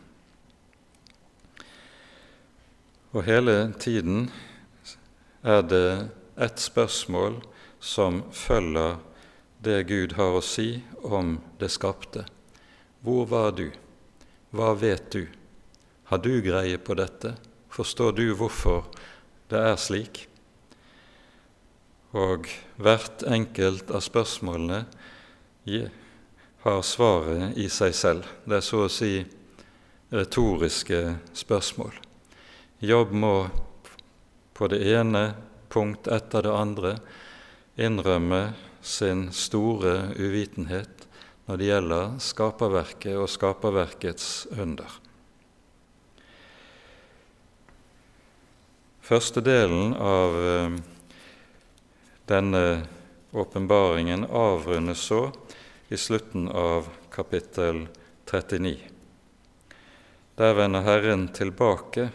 Og 3.10 3.26
hele 3.26 3.74
tiden 3.82 4.30
er 5.42 5.66
det 5.66 6.10
ett 6.38 6.62
spørsmål 6.62 7.42
som 7.82 8.22
følger 8.30 9.00
det 9.66 9.82
Gud 9.90 10.14
har 10.20 10.38
å 10.38 10.46
si 10.46 10.84
om 11.02 11.40
det 11.58 11.72
skapte. 11.74 12.28
Hvor 13.02 13.26
var 13.34 13.56
du? 13.58 13.72
Hva 14.54 14.76
vet 14.78 15.10
du? 15.12 15.26
Har 16.14 16.22
du 16.22 16.36
greie 16.46 16.78
på 16.78 16.94
dette? 16.94 17.34
Forstår 17.74 18.14
du 18.14 18.28
hvorfor 18.38 18.86
det 19.50 19.60
er 19.74 19.80
slik? 19.82 20.28
Og 22.18 22.48
hvert 22.82 23.24
enkelt 23.30 23.92
av 23.94 24.02
spørsmålene 24.02 24.84
har 26.64 26.82
svaret 26.82 27.58
i 27.62 27.68
seg 27.70 27.94
selv. 27.94 28.30
Det 28.46 28.58
er 28.58 28.66
så 28.66 28.86
å 28.88 28.92
si 28.92 29.20
retoriske 30.10 31.02
spørsmål. 31.38 31.94
Jobb 32.82 33.14
må 33.14 33.34
på 34.58 34.68
det 34.72 34.82
ene 34.90 35.24
punkt 35.70 36.10
etter 36.10 36.48
det 36.48 36.56
andre 36.56 36.96
innrømme 37.80 38.42
sin 38.82 39.28
store 39.36 40.16
uvitenhet 40.18 41.06
når 41.46 41.60
det 41.60 41.70
gjelder 41.70 42.18
skaperverket 42.24 43.20
og 43.20 43.30
skaperverkets 43.30 44.48
under. 44.58 44.90
Første 49.10 49.42
delen 49.42 49.96
av 49.98 50.36
eh, 50.38 50.76
denne 52.30 52.82
åpenbaringen 53.32 54.26
avrundes 54.26 55.00
så 55.00 55.32
i 55.88 55.98
slutten 55.98 56.48
av 56.48 56.88
kapittel 57.10 57.88
39. 58.32 58.78
Der 60.38 60.54
vender 60.54 60.86
Herren 60.86 61.28
tilbake 61.34 62.10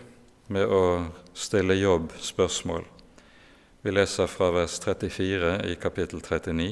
med 0.46 0.70
å 0.70 0.84
stille 1.34 1.74
Jobb 1.74 2.14
spørsmål. 2.22 2.86
Vi 3.82 3.92
leser 3.92 4.30
fra 4.30 4.52
vers 4.54 4.78
34 4.80 5.58
i 5.66 5.74
kapittel 5.82 6.22
39. 6.22 6.70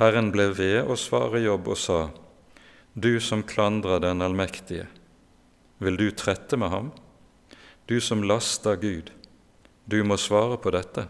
Herren 0.00 0.32
ble 0.32 0.48
ved 0.56 0.88
å 0.88 0.96
svare 0.96 1.44
Jobb 1.44 1.68
og 1.68 1.78
sa:" 1.78 2.00
Du 2.94 3.20
som 3.20 3.42
klandrer 3.42 4.00
Den 4.00 4.22
allmektige, 4.22 4.86
vil 5.78 5.96
du 5.96 6.10
trette 6.10 6.56
med 6.56 6.70
ham? 6.70 6.92
Du 7.86 8.00
som 8.00 8.22
laster 8.22 8.76
Gud, 8.76 9.12
du 9.84 10.04
må 10.04 10.16
svare 10.16 10.56
på 10.56 10.70
dette. 10.70 11.08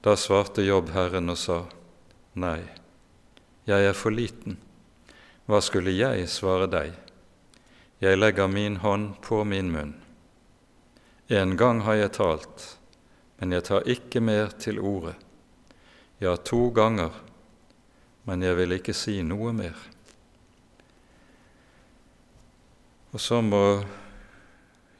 Da 0.00 0.16
svarte 0.16 0.62
Jobb 0.64 0.94
Herren 0.94 1.28
og 1.28 1.36
sa, 1.36 1.58
Nei, 2.40 2.62
jeg 3.68 3.84
er 3.84 3.92
for 3.92 4.14
liten. 4.16 4.56
Hva 5.44 5.60
skulle 5.60 5.92
jeg 5.92 6.24
svare 6.32 6.70
deg? 6.72 6.94
Jeg 8.00 8.16
legger 8.16 8.48
min 8.48 8.78
hånd 8.80 9.18
på 9.20 9.42
min 9.44 9.68
munn. 9.74 9.92
En 11.28 11.52
gang 11.60 11.84
har 11.84 12.00
jeg 12.00 12.14
talt, 12.16 12.64
men 13.36 13.52
jeg 13.52 13.68
tar 13.68 13.92
ikke 13.92 14.24
mer 14.24 14.56
til 14.56 14.80
orde. 14.80 15.18
Ja, 16.16 16.32
to 16.36 16.70
ganger, 16.72 17.12
men 18.24 18.40
jeg 18.40 18.56
vil 18.56 18.78
ikke 18.80 18.96
si 18.96 19.20
noe 19.20 19.52
mer. 19.52 19.76
Og 23.12 23.20
så 23.20 23.44
må 23.44 23.82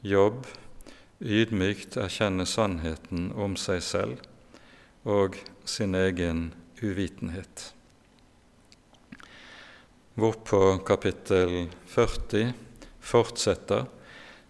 Jobb 0.05 0.45
ydmykt 1.21 1.97
erkjenne 1.97 2.45
sannheten 2.45 3.31
om 3.33 3.57
seg 3.57 3.81
selv 3.81 4.30
og 5.03 5.37
sin 5.65 5.95
egen 5.95 6.51
uvitenhet. 6.81 7.73
Hvorpå 10.13 10.77
kapittel 10.85 11.69
40 11.87 12.53
fortsetter 12.99 13.87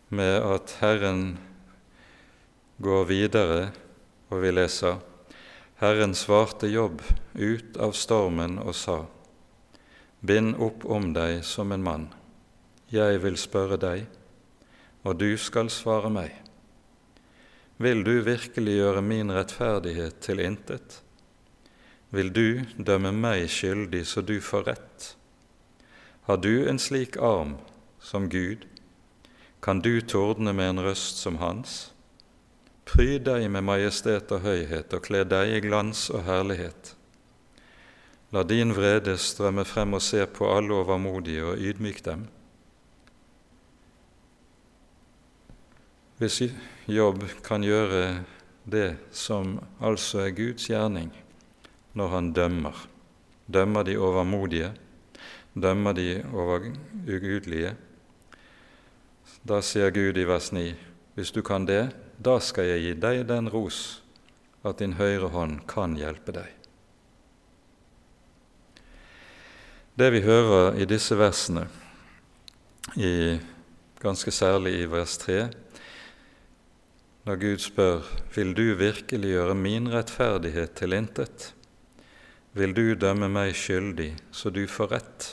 med 0.10 0.42
at 0.44 0.76
Herren 0.82 1.38
går 2.82 3.06
videre, 3.08 3.72
og 4.30 4.42
vi 4.44 4.52
leser 4.52 5.00
Herren 5.82 6.16
svarte 6.18 6.68
Jobb 6.68 7.02
ut 7.34 7.78
av 7.78 7.96
stormen 7.98 8.60
og 8.60 8.76
sa:" 8.76 9.06
Bind 10.22 10.56
opp 10.62 10.84
om 10.86 11.14
deg 11.14 11.44
som 11.44 11.72
en 11.72 11.84
mann. 11.84 12.04
Jeg 12.92 13.22
vil 13.24 13.38
spørre 13.38 13.78
deg, 13.82 14.06
og 15.04 15.18
du 15.18 15.38
skal 15.38 15.70
svare 15.74 16.12
meg. 16.14 16.36
Vil 17.82 18.04
du 18.06 18.20
virkelig 18.22 18.76
gjøre 18.78 19.02
min 19.02 19.32
rettferdighet 19.34 20.20
til 20.22 20.42
intet? 20.44 21.00
Vil 22.14 22.28
du 22.30 22.62
dømme 22.78 23.10
meg 23.16 23.48
skyldig 23.50 24.04
så 24.06 24.22
du 24.22 24.36
får 24.44 24.68
rett? 24.68 25.06
Har 26.28 26.38
du 26.44 26.68
en 26.70 26.78
slik 26.78 27.18
arm 27.18 27.56
som 27.98 28.28
Gud? 28.30 28.68
Kan 29.66 29.82
du 29.82 29.96
tordne 30.02 30.54
med 30.54 30.76
en 30.76 30.84
røst 30.86 31.24
som 31.24 31.40
hans? 31.42 31.80
Pryd 32.86 33.26
deg 33.26 33.48
med 33.50 33.66
majestet 33.66 34.30
og 34.36 34.46
høyhet 34.46 34.94
og 34.94 35.02
kle 35.08 35.24
deg 35.26 35.56
i 35.56 35.64
glans 35.66 36.04
og 36.14 36.22
herlighet. 36.28 36.94
La 38.30 38.46
din 38.46 38.76
vrede 38.78 39.18
strømme 39.18 39.66
frem 39.66 39.98
og 39.98 40.06
se 40.06 40.28
på 40.30 40.54
alle 40.54 40.78
overmodige 40.84 41.50
og 41.50 41.58
ydmyk 41.58 42.06
dem. 42.06 42.28
Hvis 46.22 46.44
Jobb 46.86 47.24
kan 47.42 47.64
gjøre 47.66 48.22
det 48.70 48.92
som 49.10 49.56
altså 49.82 50.28
er 50.28 50.36
Guds 50.38 50.68
gjerning 50.70 51.08
når 51.98 52.12
han 52.14 52.28
dømmer, 52.38 52.76
dømmer 53.50 53.88
de 53.88 53.96
overmodige, 53.98 54.68
dømmer 55.58 55.96
de 55.98 56.22
over 56.30 56.68
ugudelige. 57.10 57.74
da 59.50 59.62
sier 59.62 59.90
Gud 59.90 60.18
i 60.18 60.24
vers 60.24 60.52
9.: 60.52 60.76
Hvis 61.16 61.32
du 61.32 61.42
kan 61.42 61.66
det, 61.66 61.90
da 62.20 62.40
skal 62.40 62.66
jeg 62.70 62.82
gi 62.82 62.94
deg 62.94 63.28
den 63.28 63.50
ros 63.50 64.04
at 64.64 64.78
din 64.78 64.94
høyre 64.94 65.28
hånd 65.34 65.66
kan 65.68 65.98
hjelpe 65.98 66.32
deg. 66.32 66.54
Det 69.98 70.12
vi 70.12 70.22
hører 70.22 70.78
i 70.78 70.86
disse 70.86 71.18
versene, 71.18 71.66
i, 72.96 73.40
ganske 74.00 74.32
særlig 74.32 74.82
i 74.82 74.86
vers 74.86 75.18
3, 75.18 75.50
når 77.22 77.38
Gud 77.38 77.62
spør 77.62 78.08
vil 78.34 78.54
du 78.58 78.64
virkelig 78.80 79.36
gjøre 79.36 79.54
min 79.58 79.90
rettferdighet 79.94 80.74
til 80.80 80.96
intet? 80.98 81.52
Vil 82.58 82.74
du 82.74 82.96
dømme 82.98 83.30
meg 83.30 83.54
skyldig 83.56 84.10
så 84.34 84.50
du 84.50 84.64
får 84.66 84.90
rett? 84.96 85.28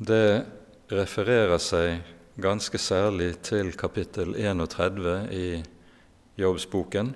Det 0.00 0.46
refererer 0.94 1.60
seg 1.60 2.08
ganske 2.40 2.80
særlig 2.80 3.34
til 3.44 3.74
kapittel 3.76 4.32
31 4.32 5.14
i 5.34 5.46
Jobbsboken, 6.40 7.12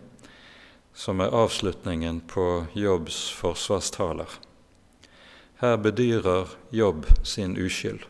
som 0.93 1.25
er 1.25 1.33
avslutningen 1.33 2.21
på 2.29 2.67
Jobbs 2.77 3.25
forsvarstaler. 3.33 4.29
Her 5.63 5.79
bedyrer 5.81 6.59
Jobb 6.75 7.07
sin 7.25 7.57
uskyld. 7.57 8.03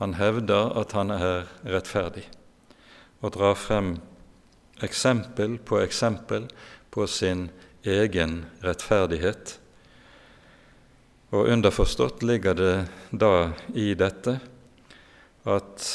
Han 0.00 0.14
hevder 0.16 0.78
at 0.80 0.94
han 0.96 1.12
er 1.12 1.50
rettferdig 1.66 2.30
og 3.22 3.34
drar 3.36 3.56
frem 3.58 3.94
eksempel 4.82 5.56
på 5.62 5.80
eksempel 5.80 6.48
på 6.92 7.06
sin 7.06 7.48
egen 7.86 8.44
rettferdighet. 8.62 9.58
Og 11.32 11.48
underforstått 11.48 12.22
ligger 12.26 12.58
det 12.58 12.74
da 13.10 13.52
i 13.74 13.92
dette 13.96 14.36
at 15.48 15.86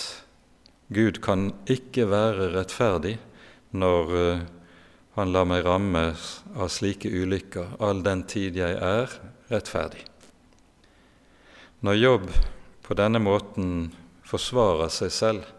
Gud 0.88 1.20
kan 1.24 1.52
ikke 1.70 2.08
være 2.10 2.52
rettferdig 2.56 3.18
når 3.78 4.14
uh, 4.16 4.46
han 5.18 5.34
lar 5.34 5.48
meg 5.50 5.66
ramme 5.66 6.04
av 6.56 6.72
slike 6.72 7.12
ulykker 7.12 7.76
all 7.84 8.04
den 8.06 8.24
tid 8.30 8.58
jeg 8.60 8.78
er 8.80 9.12
rettferdig. 9.52 10.06
Når 11.86 12.00
Jobb 12.00 12.28
på 12.88 12.98
denne 12.98 13.22
måten 13.22 13.92
forsvarer 14.26 14.90
seg 14.94 15.14
selv, 15.14 15.57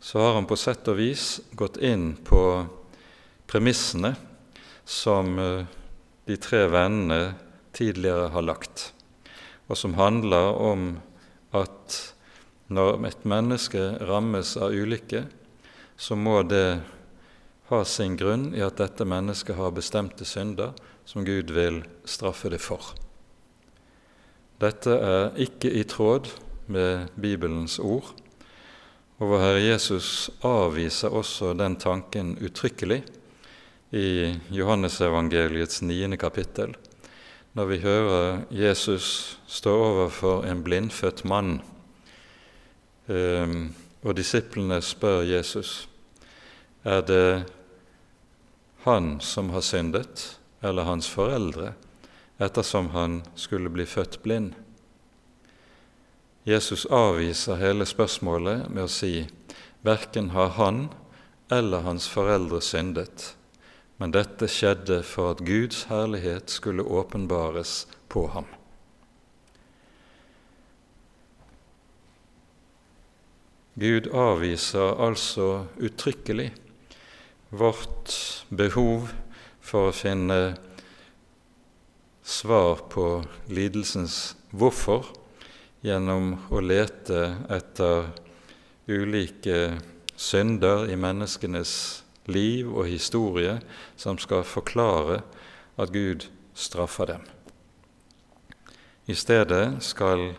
så 0.00 0.20
har 0.20 0.34
han 0.34 0.46
på 0.46 0.56
sett 0.58 0.88
og 0.88 0.98
vis 1.00 1.40
gått 1.58 1.76
inn 1.76 2.14
på 2.24 2.40
premissene 3.46 4.14
som 4.84 5.38
eh, 5.38 5.64
de 6.26 6.36
tre 6.42 6.66
vennene 6.70 7.34
tidligere 7.76 8.30
har 8.34 8.44
lagt, 8.46 8.92
og 9.66 9.78
som 9.78 9.96
handler 9.98 10.56
om 10.58 10.84
at 11.54 11.96
når 12.66 13.06
et 13.06 13.24
menneske 13.28 13.82
rammes 14.08 14.56
av 14.58 14.74
ulykke, 14.74 15.26
så 15.96 16.16
må 16.18 16.40
det 16.42 16.80
ha 17.70 17.82
sin 17.84 18.16
grunn 18.18 18.52
i 18.54 18.62
at 18.62 18.78
dette 18.78 19.06
mennesket 19.06 19.58
har 19.58 19.74
bestemte 19.74 20.26
synder 20.26 20.74
som 21.06 21.24
Gud 21.26 21.50
vil 21.54 21.82
straffe 22.06 22.50
det 22.50 22.60
for. 22.62 22.92
Dette 24.62 24.92
er 24.98 25.34
ikke 25.42 25.70
i 25.70 25.84
tråd 25.86 26.30
med 26.72 27.10
Bibelens 27.20 27.78
ord, 27.78 28.14
og 29.16 29.30
vår 29.30 29.40
Herre 29.40 29.60
Jesus 29.64 30.28
avviser 30.44 31.14
også 31.16 31.54
den 31.56 31.78
tanken 31.80 32.34
uttrykkelig 32.44 32.98
i 33.96 34.34
Johannesevangeliets 34.52 35.80
niende 35.80 36.18
kapittel, 36.20 36.74
når 37.56 37.70
vi 37.70 37.78
hører 37.80 38.42
Jesus 38.52 39.38
stå 39.48 39.72
overfor 39.72 40.44
en 40.44 40.60
blindfødt 40.66 41.24
mann, 41.24 41.62
ehm, 43.08 43.70
og 44.04 44.18
disiplene 44.18 44.82
spør 44.84 45.24
Jesus 45.24 45.86
er 46.84 47.00
det 47.00 47.46
han 48.84 49.16
som 49.24 49.48
har 49.50 49.64
syndet, 49.64 50.36
eller 50.60 50.84
hans 50.84 51.08
foreldre, 51.08 51.72
ettersom 52.36 52.92
han 52.92 53.22
skulle 53.34 53.72
bli 53.72 53.88
født 53.88 54.20
blind? 54.22 54.52
Jesus 56.46 56.84
avviser 56.86 57.58
hele 57.58 57.82
spørsmålet 57.90 58.68
med 58.70 58.84
å 58.86 58.90
si 58.90 59.24
verken 59.82 60.28
har 60.30 60.52
han 60.54 60.84
eller 61.50 61.82
hans 61.82 62.06
foreldre 62.06 62.60
syndet, 62.62 63.32
men 63.98 64.14
dette 64.14 64.46
skjedde 64.46 65.00
for 65.02 65.34
at 65.34 65.42
Guds 65.42 65.88
herlighet 65.90 66.54
skulle 66.54 66.86
åpenbares 66.86 67.88
på 68.06 68.28
ham. 68.30 68.46
Gud 73.74 74.06
avviser 74.14 75.02
altså 75.02 75.66
uttrykkelig 75.82 76.52
vårt 77.50 78.14
behov 78.54 79.10
for 79.58 79.90
å 79.90 79.98
finne 79.98 80.40
svar 82.22 82.86
på 82.94 83.10
lidelsens 83.50 84.36
hvorfor 84.54 85.10
gjennom 85.86 86.32
å 86.50 86.60
lete 86.62 87.20
etter 87.52 88.08
ulike 88.90 89.76
synder 90.18 90.88
i 90.90 90.96
menneskenes 90.98 91.72
liv 92.26 92.66
og 92.72 92.88
historie 92.90 93.60
som 93.98 94.18
skal 94.18 94.42
forklare 94.46 95.20
at 95.78 95.92
Gud 95.94 96.26
straffer 96.56 97.12
dem. 97.12 97.22
I 99.06 99.14
stedet 99.14 99.78
skal 99.86 100.32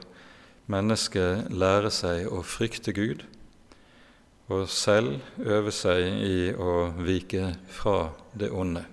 mennesket 0.68 1.48
lære 1.56 1.94
seg 1.96 2.28
å 2.28 2.44
frykte 2.44 2.92
Gud 2.92 3.24
og 4.52 4.68
selv 4.72 5.22
øve 5.40 5.72
seg 5.76 6.04
i 6.24 6.52
å 6.52 6.90
vike 7.00 7.54
fra 7.72 8.10
det 8.36 8.52
onde. 8.52 8.84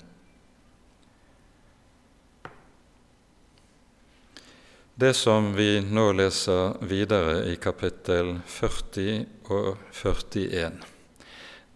Det 4.96 5.14
som 5.14 5.54
vi 5.54 5.80
nå 5.82 6.12
leser 6.14 6.76
videre 6.86 7.40
i 7.50 7.56
kapittel 7.58 8.28
40 8.46 9.24
og 9.50 9.78
41, 9.90 10.76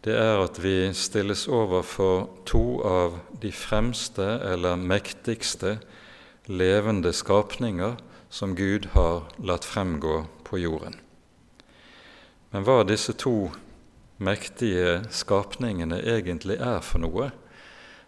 det 0.07 0.13
er 0.15 0.39
at 0.39 0.61
vi 0.63 0.93
stilles 0.95 1.49
overfor 1.51 2.29
to 2.47 2.61
av 2.87 3.17
de 3.43 3.51
fremste 3.51 4.23
eller 4.23 4.79
mektigste 4.79 5.81
levende 6.47 7.11
skapninger 7.11 7.97
som 8.31 8.55
Gud 8.55 8.87
har 8.93 9.27
latt 9.43 9.67
fremgå 9.67 10.21
på 10.47 10.61
jorden. 10.63 10.95
Men 12.55 12.69
hva 12.69 12.85
disse 12.87 13.17
to 13.19 13.49
mektige 14.23 15.01
skapningene 15.11 15.99
egentlig 16.07 16.61
er 16.63 16.79
for 16.87 17.03
noe, 17.03 17.33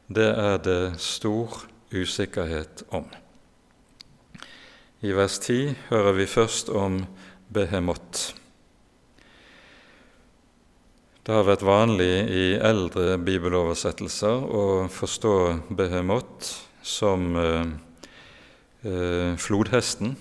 det 0.06 0.30
er 0.30 0.62
det 0.62 1.00
stor 1.02 1.64
usikkerhet 1.90 2.86
om. 2.94 3.10
I 5.00 5.14
vers 5.16 5.38
10 5.40 5.70
hører 5.88 6.12
vi 6.12 6.26
først 6.28 6.68
om 6.76 6.98
Behemot. 7.48 8.18
Det 11.24 11.32
har 11.32 11.46
vært 11.48 11.64
vanlig 11.64 12.10
i 12.28 12.42
eldre 12.60 13.14
bibeloversettelser 13.24 14.44
å 14.44 14.66
forstå 14.92 15.32
Behemot 15.72 16.50
som 16.84 17.32
eh, 17.40 17.72
eh, 18.84 19.40
flodhesten. 19.40 20.18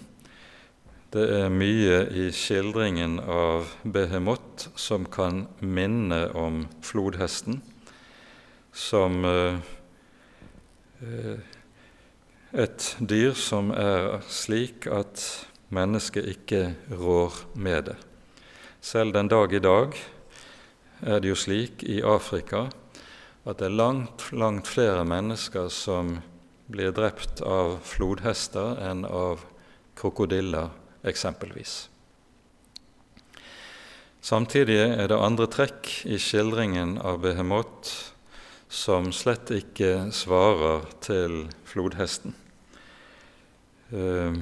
Det 1.11 1.27
er 1.41 1.51
mye 1.51 2.01
i 2.15 2.31
skildringen 2.31 3.19
av 3.19 3.67
Behemot 3.83 4.69
som 4.79 5.11
kan 5.11 5.43
minne 5.59 6.23
om 6.31 6.63
flodhesten, 6.79 7.59
som 8.71 9.25
eh, 9.27 9.63
eh 11.03 11.57
et 12.53 12.95
dyr 12.99 13.35
som 13.38 13.69
er 13.75 14.23
slik 14.25 14.88
at 14.89 15.21
mennesket 15.69 16.25
ikke 16.31 16.62
rår 16.97 17.35
med 17.53 17.91
det. 17.91 17.97
Selv 18.81 19.13
den 19.13 19.29
dag 19.29 19.53
i 19.53 19.62
dag 19.62 19.93
er 21.05 21.21
det 21.21 21.29
jo 21.29 21.38
slik 21.38 21.83
i 21.85 21.99
Afrika 22.01 22.69
at 23.45 23.62
det 23.62 23.69
er 23.69 23.77
langt, 23.77 24.31
langt 24.33 24.67
flere 24.67 25.05
mennesker 25.05 25.69
som 25.69 26.17
blir 26.69 26.93
drept 26.93 27.41
av 27.45 27.79
flodhester 27.85 28.77
enn 28.81 29.05
av 29.05 29.45
krokodiller, 29.99 30.69
eksempelvis. 31.05 31.89
Samtidig 34.21 34.77
er 34.79 35.07
det 35.09 35.17
andre 35.17 35.47
trekk 35.49 35.89
i 36.05 36.19
skildringen 36.21 36.97
av 37.01 37.21
Behemot 37.23 37.93
som 38.69 39.10
slett 39.12 39.49
ikke 39.49 40.12
svarer 40.13 40.84
til 41.01 41.47
flodhesten. 41.65 42.36
Eh, 43.89 44.36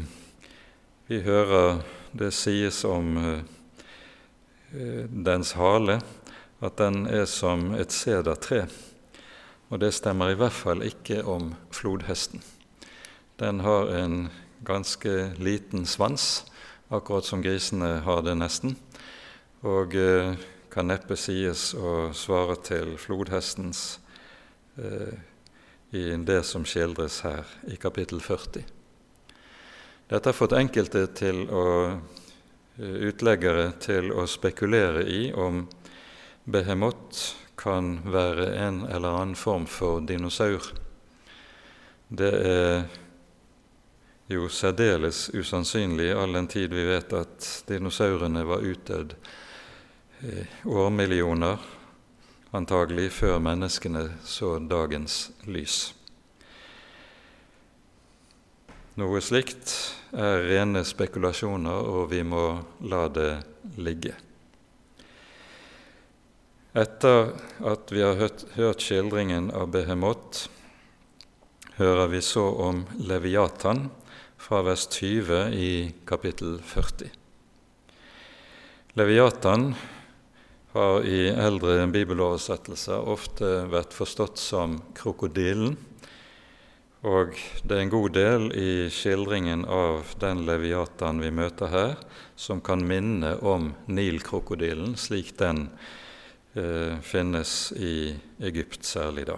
vi 1.08 1.22
hører 1.24 1.80
det 2.12 2.34
sies 2.36 2.82
om 2.84 3.14
eh, 3.22 5.06
dens 5.08 5.54
hale 5.56 6.02
at 6.60 6.76
den 6.82 7.06
er 7.08 7.24
som 7.32 7.72
et 7.78 7.96
sedertre, 7.96 8.66
og 9.72 9.80
det 9.80 9.94
stemmer 9.96 10.34
i 10.34 10.40
hvert 10.40 10.56
fall 10.56 10.84
ikke 10.84 11.22
om 11.24 11.54
flodhesten. 11.72 12.44
Den 13.40 13.62
har 13.64 13.94
en 13.96 14.28
ganske 14.68 15.14
liten 15.40 15.86
svans, 15.88 16.44
akkurat 16.92 17.24
som 17.24 17.40
grisene 17.46 18.02
har 18.04 18.26
det 18.28 18.36
nesten, 18.36 18.76
og 19.64 19.96
eh, 19.96 20.36
kan 20.74 20.92
neppe 20.92 21.16
sies 21.16 21.72
å 21.80 22.12
svare 22.12 22.60
til 22.68 22.98
flodhestens 23.00 24.02
Eh, 24.07 24.07
i 25.92 26.04
det 26.28 26.44
som 26.44 26.66
skildres 26.66 27.22
her 27.26 27.46
i 27.68 27.76
kapittel 27.76 28.22
40. 28.22 28.66
Dette 30.08 30.30
har 30.30 30.34
fått 30.34 30.54
enkelte 30.56 31.08
til 31.08 31.48
å, 31.50 31.66
eh, 32.80 32.98
utleggere 33.10 33.72
til 33.80 34.12
å 34.12 34.28
spekulere 34.28 35.04
i 35.04 35.34
om 35.34 35.68
Behemot 36.46 37.36
kan 37.58 38.00
være 38.06 38.56
en 38.56 38.86
eller 38.86 39.10
annen 39.10 39.36
form 39.36 39.66
for 39.66 40.00
dinosaur. 40.00 40.64
Det 42.08 42.34
er 42.34 42.86
jo 44.28 44.48
særdeles 44.48 45.30
usannsynlig 45.34 46.14
all 46.16 46.34
den 46.34 46.48
tid 46.48 46.72
vi 46.72 46.86
vet 46.86 47.14
at 47.14 47.64
dinosaurene 47.68 48.46
var 48.48 48.64
utdødd 48.64 49.16
årmillioner 50.66 51.58
antagelig 52.58 53.12
før 53.20 53.38
menneskene 53.44 54.08
så 54.26 54.58
dagens 54.60 55.28
lys. 55.46 55.94
Noe 58.98 59.22
slikt 59.22 59.74
er 60.18 60.42
rene 60.48 60.82
spekulasjoner, 60.88 61.86
og 61.86 62.10
vi 62.10 62.24
må 62.26 62.46
la 62.90 63.04
det 63.14 63.32
ligge. 63.78 64.16
Etter 66.78 67.36
at 67.66 67.94
vi 67.94 68.02
har 68.02 68.18
hørt, 68.18 68.46
hørt 68.58 68.82
skildringen 68.82 69.52
av 69.54 69.70
Behemot, 69.74 70.48
hører 71.78 72.10
vi 72.10 72.24
så 72.26 72.48
om 72.66 72.84
Leviatan 72.98 73.88
fra 74.42 74.64
vers 74.66 74.88
20 74.94 75.54
i 75.54 75.72
kapittel 76.10 76.58
40. 76.66 77.14
Leviatan 78.98 79.72
har 80.74 81.06
i 81.08 81.28
eldre 81.32 81.86
bibeloversettelser 81.92 83.08
ofte 83.08 83.52
vært 83.72 83.96
forstått 83.96 84.42
som 84.42 84.80
krokodillen. 84.98 85.78
Og 87.08 87.38
det 87.64 87.76
er 87.76 87.84
en 87.84 87.94
god 87.94 88.16
del 88.18 88.48
i 88.58 88.72
skildringen 88.92 89.64
av 89.70 90.16
den 90.20 90.44
leviatan 90.48 91.22
vi 91.22 91.30
møter 91.32 91.72
her, 91.72 91.94
som 92.36 92.60
kan 92.62 92.84
minne 92.84 93.36
om 93.46 93.70
Nilkrokodillen, 93.88 94.98
slik 95.00 95.36
den 95.40 95.68
eh, 96.58 96.98
finnes 97.06 97.72
i 97.78 98.16
Egypt 98.44 98.84
særlig 98.86 99.28
da. 99.30 99.38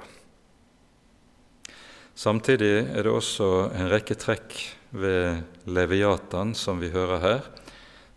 Samtidig 2.20 2.74
er 2.90 3.06
det 3.06 3.12
også 3.14 3.70
en 3.76 3.92
rekke 3.92 4.18
trekk 4.20 4.56
ved 4.92 5.44
leviatan 5.70 6.56
som 6.58 6.82
vi 6.82 6.90
hører 6.92 7.22
her, 7.24 7.46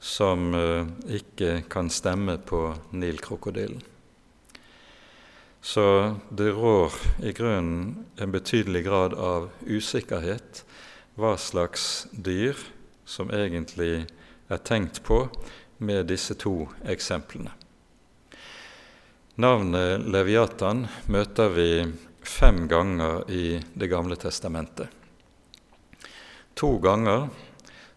som 0.02 0.50
eh, 0.54 0.86
ikke 1.14 1.62
kan 1.70 1.90
stemme 1.90 2.34
på 2.42 2.74
Nilkrokodillen. 2.90 3.82
Så 5.62 6.14
det 6.30 6.50
rår 6.50 6.92
i 7.22 7.30
grunnen 7.32 8.04
en 8.18 8.32
betydelig 8.34 8.82
grad 8.84 9.14
av 9.14 9.46
usikkerhet 9.62 10.64
hva 11.14 11.36
slags 11.38 12.08
dyr 12.10 12.58
som 13.06 13.30
egentlig 13.30 14.08
er 14.50 14.62
tenkt 14.66 15.04
på 15.06 15.28
med 15.78 16.10
disse 16.10 16.34
to 16.34 16.66
eksemplene. 16.82 17.52
Navnet 19.38 20.02
Leviatan 20.10 20.88
møter 21.06 21.54
vi 21.54 21.68
fem 22.26 22.66
ganger 22.68 23.30
i 23.30 23.62
Det 23.74 23.86
gamle 23.86 24.18
testamentet. 24.18 24.90
To 26.58 26.74
ganger 26.82 27.30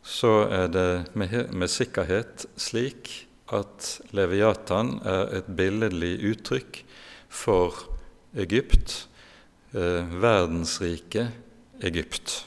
så 0.05 0.45
er 0.53 0.67
det 0.69 0.89
med, 1.17 1.65
sikkerhet 1.71 2.45
slik 2.61 3.25
at 3.53 3.87
Leviatan 4.13 4.99
er 5.01 5.31
et 5.39 5.47
billedlig 5.57 6.19
uttrykk 6.29 6.83
for 7.29 7.73
Egypt, 8.37 9.07
eh, 9.73 10.05
verdensriket 10.21 11.33
Egypt. 11.81 12.45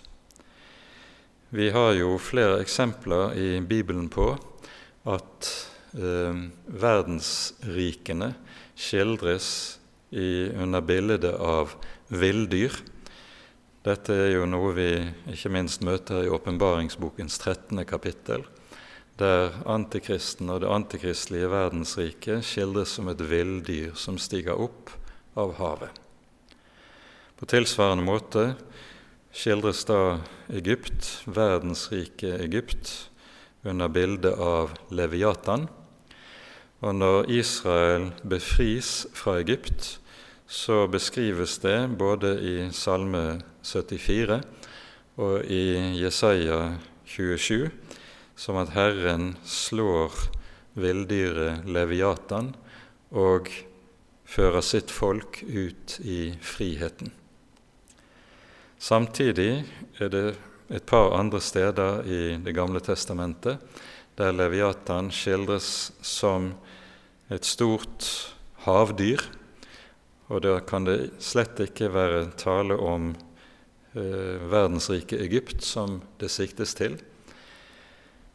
Vi 1.51 1.71
har 1.75 1.95
jo 1.99 2.19
flere 2.21 2.61
eksempler 2.63 3.35
i 3.35 3.61
Bibelen 3.61 4.09
på 4.09 4.31
at 5.09 5.51
eh, 5.97 6.43
verdensrikene 6.67 8.35
skildres 8.79 9.79
i, 10.13 10.49
under 10.55 10.81
bildet 10.81 11.35
av 11.35 11.75
villdyr 12.09 12.79
dette 13.89 14.13
er 14.13 14.35
jo 14.35 14.45
noe 14.45 14.75
vi 14.77 14.89
ikke 15.33 15.49
minst 15.53 15.81
møter 15.87 16.27
i 16.27 16.33
åpenbaringsbokens 16.33 17.39
13. 17.41 17.79
kapittel, 17.89 18.43
der 19.17 19.55
antikristen 19.65 20.51
og 20.53 20.61
det 20.61 20.69
antikristelige 20.73 21.49
verdensriket 21.49 22.45
skildres 22.45 22.93
som 22.99 23.09
et 23.09 23.23
villdyr 23.31 23.95
som 23.97 24.19
stiger 24.21 24.61
opp 24.61 24.93
av 25.41 25.55
havet. 25.57 26.03
På 27.39 27.49
tilsvarende 27.49 28.05
måte 28.05 28.45
skildres 29.33 29.85
da 29.89 30.19
Egypt, 30.53 31.09
verdensriket 31.25 32.43
Egypt, 32.45 32.93
under 33.65 33.89
bildet 33.89 34.37
av 34.37 34.77
Leviatan. 34.93 35.65
Og 36.85 36.95
når 36.95 37.31
Israel 37.41 38.11
befris 38.21 39.07
fra 39.17 39.39
Egypt, 39.41 39.97
så 40.49 40.87
beskrives 40.89 41.59
det 41.65 41.79
både 41.99 42.37
i 42.41 42.57
Salme 42.73 43.41
74 43.69 44.41
og 45.19 45.45
i 45.51 45.63
Jesaja 45.99 46.79
27 47.09 47.71
som 48.39 48.59
at 48.61 48.73
Herren 48.77 49.33
slår 49.47 50.15
villdyret 50.79 51.67
Leviatan 51.67 52.53
og 53.11 53.51
fører 54.29 54.63
sitt 54.63 54.93
folk 54.93 55.41
ut 55.43 55.99
i 56.05 56.37
friheten. 56.45 57.11
Samtidig 58.79 59.65
er 59.99 60.13
det 60.13 60.27
et 60.71 60.85
par 60.87 61.17
andre 61.17 61.41
steder 61.41 62.05
i 62.07 62.37
Det 62.45 62.55
gamle 62.55 62.81
testamentet 62.85 63.59
der 64.19 64.33
Leviatan 64.33 65.11
skildres 65.11 65.93
som 66.03 66.53
et 67.31 67.45
stort 67.45 68.35
havdyr. 68.67 69.23
Og 70.29 70.43
da 70.45 70.59
kan 70.61 70.85
det 70.85 71.15
slett 71.25 71.59
ikke 71.65 71.89
være 71.95 72.29
tale 72.37 72.77
om 72.77 73.15
eh, 73.99 74.39
verdensriket 74.51 75.21
Egypt 75.27 75.65
som 75.67 75.99
det 76.21 76.31
siktes 76.33 76.75
til. 76.79 76.99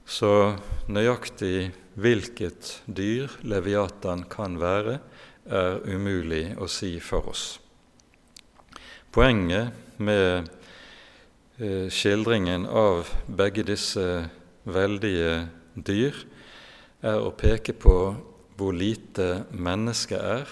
Så 0.03 0.59
nøyaktig 0.91 1.71
hvilket 1.95 2.81
dyr 2.91 3.31
Leviatan 3.47 4.25
kan 4.29 4.59
være, 4.59 4.99
er 5.43 5.81
umulig 5.87 6.53
å 6.59 6.69
si 6.71 6.97
for 7.03 7.27
oss. 7.31 7.45
Poenget 9.13 9.75
med 9.99 10.47
eh, 11.59 11.87
skildringen 11.91 12.65
av 12.67 13.11
begge 13.27 13.65
disse 13.67 14.05
veldige 14.63 15.47
dyr 15.75 16.15
er 17.03 17.19
å 17.19 17.33
peke 17.35 17.75
på 17.75 17.97
hvor 18.57 18.75
lite 18.75 19.43
mennesket 19.51 20.19
er, 20.19 20.49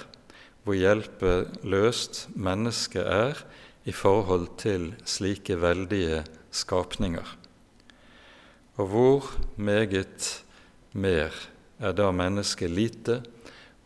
hvor 0.64 0.78
hjelpeløst 0.78 2.28
mennesket 2.36 3.08
er 3.08 3.40
i 3.86 3.94
forhold 3.96 4.48
til 4.62 4.92
slike 5.06 5.58
veldige 5.62 6.24
skapninger. 6.52 7.38
Og 8.78 8.88
hvor 8.88 9.32
meget 9.56 10.44
mer 10.94 11.34
er 11.80 11.96
da 11.98 12.12
mennesket 12.12 12.70
lite 12.70 13.22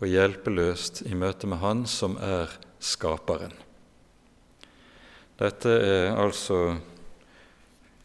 og 0.02 0.08
hjelpeløst 0.12 1.06
i 1.08 1.16
møte 1.16 1.48
med 1.48 1.64
Han 1.64 1.86
som 1.90 2.18
er 2.20 2.52
Skaperen. 2.86 3.54
Dette 5.40 5.72
er 5.72 6.16
altså 6.22 6.76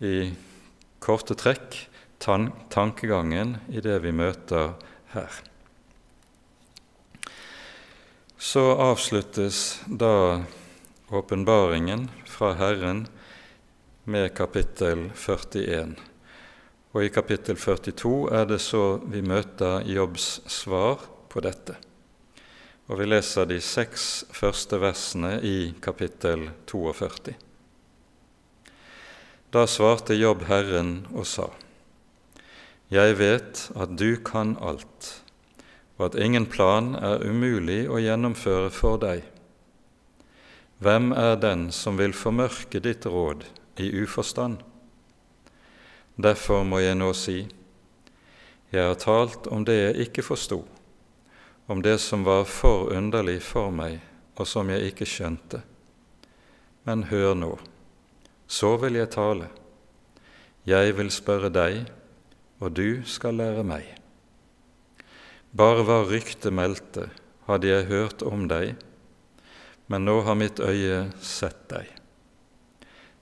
i 0.00 0.31
korte 1.03 1.37
trekk 1.37 1.76
tan 2.22 2.48
tankegangen 2.72 3.59
i 3.68 3.83
det 3.85 3.98
vi 4.07 4.12
møter 4.14 4.72
her. 5.12 5.37
Så 8.40 8.62
avsluttes 8.81 9.83
da 9.87 10.40
åpenbaringen 11.11 12.09
fra 12.25 12.53
Herren 12.53 13.07
med 14.05 14.35
kapittel 14.35 15.11
41. 15.14 15.96
Og 16.92 17.05
i 17.05 17.09
kapittel 17.11 17.57
42 17.59 18.31
er 18.35 18.46
det 18.46 18.61
så 18.62 19.01
vi 19.11 19.23
møter 19.23 19.83
Jobbs 19.90 20.40
svar 20.46 21.03
på 21.31 21.42
dette. 21.42 21.75
Og 22.87 22.99
vi 22.99 23.09
leser 23.11 23.49
de 23.51 23.59
seks 23.62 24.25
første 24.35 24.79
versene 24.83 25.37
i 25.42 25.73
kapittel 25.83 26.49
42. 26.70 27.35
Da 29.51 29.66
svarte 29.66 30.14
Jobb 30.14 30.46
Herren 30.46 31.09
og 31.11 31.27
sa:" 31.27 31.51
Jeg 32.90 33.18
vet 33.18 33.70
at 33.75 33.99
du 33.99 34.16
kan 34.16 34.57
alt, 34.61 35.23
og 35.99 36.07
at 36.07 36.23
ingen 36.23 36.46
plan 36.46 36.94
er 36.94 37.23
umulig 37.27 37.88
å 37.90 37.99
gjennomføre 37.99 38.70
for 38.70 38.99
deg. 38.99 39.23
Hvem 40.81 41.11
er 41.12 41.35
den 41.37 41.66
som 41.77 41.99
vil 42.01 42.14
formørke 42.16 42.81
ditt 42.81 43.05
råd 43.05 43.43
i 43.85 43.90
uforstand? 44.01 44.62
Derfor 46.16 46.64
må 46.64 46.81
jeg 46.81 46.97
nå 46.97 47.11
si, 47.12 47.43
jeg 48.73 48.87
har 48.88 48.97
talt 49.03 49.45
om 49.53 49.66
det 49.69 49.77
jeg 49.77 50.07
ikke 50.07 50.25
forsto, 50.25 50.62
om 51.69 51.85
det 51.85 51.99
som 52.01 52.25
var 52.25 52.49
for 52.49 52.88
underlig 52.97 53.43
for 53.45 53.69
meg, 53.69 54.01
og 54.40 54.49
som 54.49 54.73
jeg 54.73 54.88
ikke 54.88 55.05
skjønte. 55.05 55.61
Men 56.88 57.05
hør 57.12 57.37
nå, 57.37 57.53
så 58.49 58.73
vil 58.81 58.97
jeg 59.03 59.12
tale. 59.12 59.53
Jeg 60.64 60.97
vil 60.97 61.12
spørre 61.12 61.53
deg, 61.53 61.90
og 62.57 62.73
du 62.81 63.03
skal 63.05 63.37
lære 63.37 63.69
meg. 63.69 63.85
Bare 65.53 65.85
hva 65.85 66.07
ryktet 66.09 66.57
meldte, 66.57 67.11
hadde 67.45 67.69
jeg 67.69 67.93
hørt 67.93 68.25
om 68.25 68.49
deg, 68.49 68.79
men 69.90 70.05
nå 70.07 70.20
har 70.22 70.37
mitt 70.38 70.61
øye 70.62 71.09
sett 71.18 71.64
deg. 71.72 71.88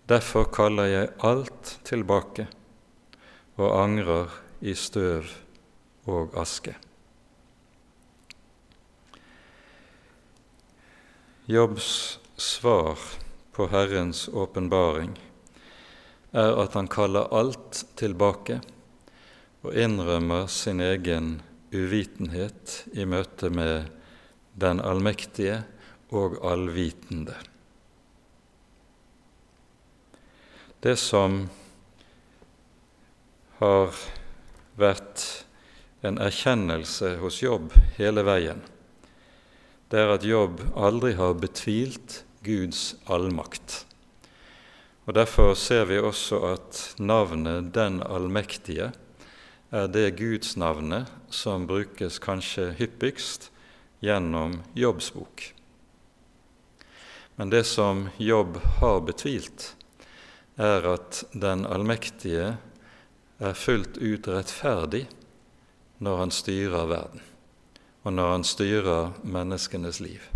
Derfor 0.09 0.50
kaller 0.52 0.88
jeg 0.88 1.12
alt 1.24 1.70
tilbake 1.88 2.44
og 3.57 3.72
angrer 3.72 4.35
i 4.61 4.74
støv 4.76 5.31
og 6.09 6.37
aske. 6.37 6.74
Jobbs 11.48 12.18
svar 12.37 13.00
på 13.57 13.70
Herrens 13.72 14.26
åpenbaring 14.28 15.14
er 16.37 16.52
at 16.61 16.76
han 16.76 16.92
kaller 16.92 17.33
alt 17.33 17.87
tilbake 17.96 18.61
og 19.64 19.72
innrømmer 19.72 20.44
sin 20.52 20.85
egen 20.85 21.38
uvitenhet 21.72 22.83
i 22.92 23.09
møte 23.09 23.48
med 23.48 23.88
den 24.61 24.85
allmektige 24.85 25.62
og 26.14 26.38
allvitende. 26.44 27.35
Det 30.81 30.94
som 30.97 31.49
har 33.59 33.97
vært 34.79 35.25
en 36.07 36.21
erkjennelse 36.23 37.16
hos 37.18 37.40
Jobb 37.42 37.75
hele 37.99 38.23
veien. 38.27 38.62
Det 39.90 39.99
er 39.99 40.14
at 40.14 40.27
Jobb 40.27 40.62
aldri 40.79 41.14
har 41.18 41.35
betvilt 41.40 42.23
Guds 42.47 42.92
allmakt. 43.11 43.83
Og 45.09 45.14
Derfor 45.16 45.55
ser 45.57 45.88
vi 45.88 45.99
også 45.99 46.42
at 46.53 46.81
navnet 47.01 47.73
Den 47.75 48.03
allmektige 48.05 48.92
er 49.73 49.87
det 49.88 50.16
Guds 50.16 50.57
navnet 50.57 51.09
som 51.31 51.66
brukes 51.66 52.21
kanskje 52.21 52.75
hyppigst 52.79 53.51
gjennom 54.05 54.61
Jobbs 54.77 55.11
bok. 55.16 55.58
Men 57.38 57.51
det 57.51 57.64
som 57.64 58.09
Jobb 58.16 58.57
har 58.81 59.01
betvilt, 59.01 59.77
er 60.57 60.83
at 60.90 61.20
Den 61.31 61.62
allmektige 61.66 62.57
er 63.38 63.55
fullt 63.55 64.01
ut 64.03 64.27
rettferdig 64.27 65.05
når 66.03 66.18
han 66.18 66.35
styrer 66.35 66.90
verden, 66.90 67.22
og 68.03 68.16
når 68.16 68.33
han 68.33 68.46
styrer 68.46 69.12
menneskenes 69.22 70.01
liv. 70.03 70.27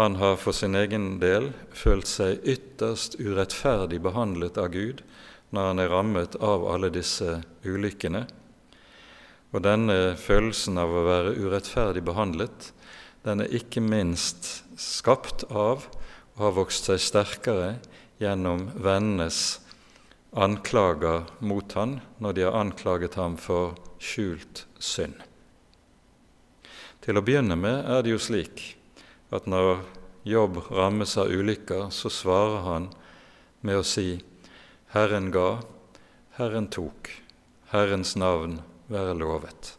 Han 0.00 0.16
har 0.16 0.40
for 0.40 0.56
sin 0.56 0.72
egen 0.74 1.18
del 1.20 1.50
følt 1.76 2.08
seg 2.08 2.40
ytterst 2.48 3.18
urettferdig 3.20 4.00
behandlet 4.08 4.56
av 4.56 4.72
Gud 4.72 5.04
når 5.52 5.68
han 5.68 5.84
er 5.84 5.92
rammet 5.92 6.40
av 6.40 6.64
alle 6.64 6.88
disse 6.96 7.42
ulykkene. 7.60 8.24
Og 9.52 9.62
denne 9.68 10.16
følelsen 10.16 10.80
av 10.80 10.96
å 10.96 11.04
være 11.12 11.36
urettferdig 11.36 12.08
behandlet, 12.08 12.72
den 13.28 13.44
er 13.44 13.52
ikke 13.60 13.84
minst 13.84 14.63
skapt 14.80 15.44
av 15.50 15.86
og 16.34 16.40
har 16.40 16.56
vokst 16.58 16.88
seg 16.90 17.02
sterkere 17.02 17.68
gjennom 18.22 18.68
vennenes 18.74 19.60
anklager 20.34 21.28
mot 21.38 21.76
han 21.78 22.00
når 22.22 22.36
de 22.36 22.46
har 22.46 22.58
anklaget 22.58 23.18
ham 23.20 23.36
for 23.38 23.76
skjult 24.02 24.64
synd. 24.82 25.16
Til 27.04 27.20
å 27.20 27.24
begynne 27.24 27.56
med 27.60 27.84
er 27.84 28.02
det 28.02 28.14
jo 28.14 28.22
slik 28.22 28.64
at 29.34 29.46
når 29.50 29.84
Jobb 30.24 30.56
rammes 30.72 31.18
av 31.20 31.28
ulykker, 31.28 31.90
så 31.92 32.08
svarer 32.08 32.62
han 32.64 32.86
med 33.60 33.76
å 33.76 33.84
si 33.84 34.22
Herren 34.94 35.28
ga, 35.34 35.58
Herren 36.38 36.70
tok, 36.72 37.10
Herrens 37.68 38.14
navn 38.16 38.62
være 38.88 39.12
lovet. 39.20 39.74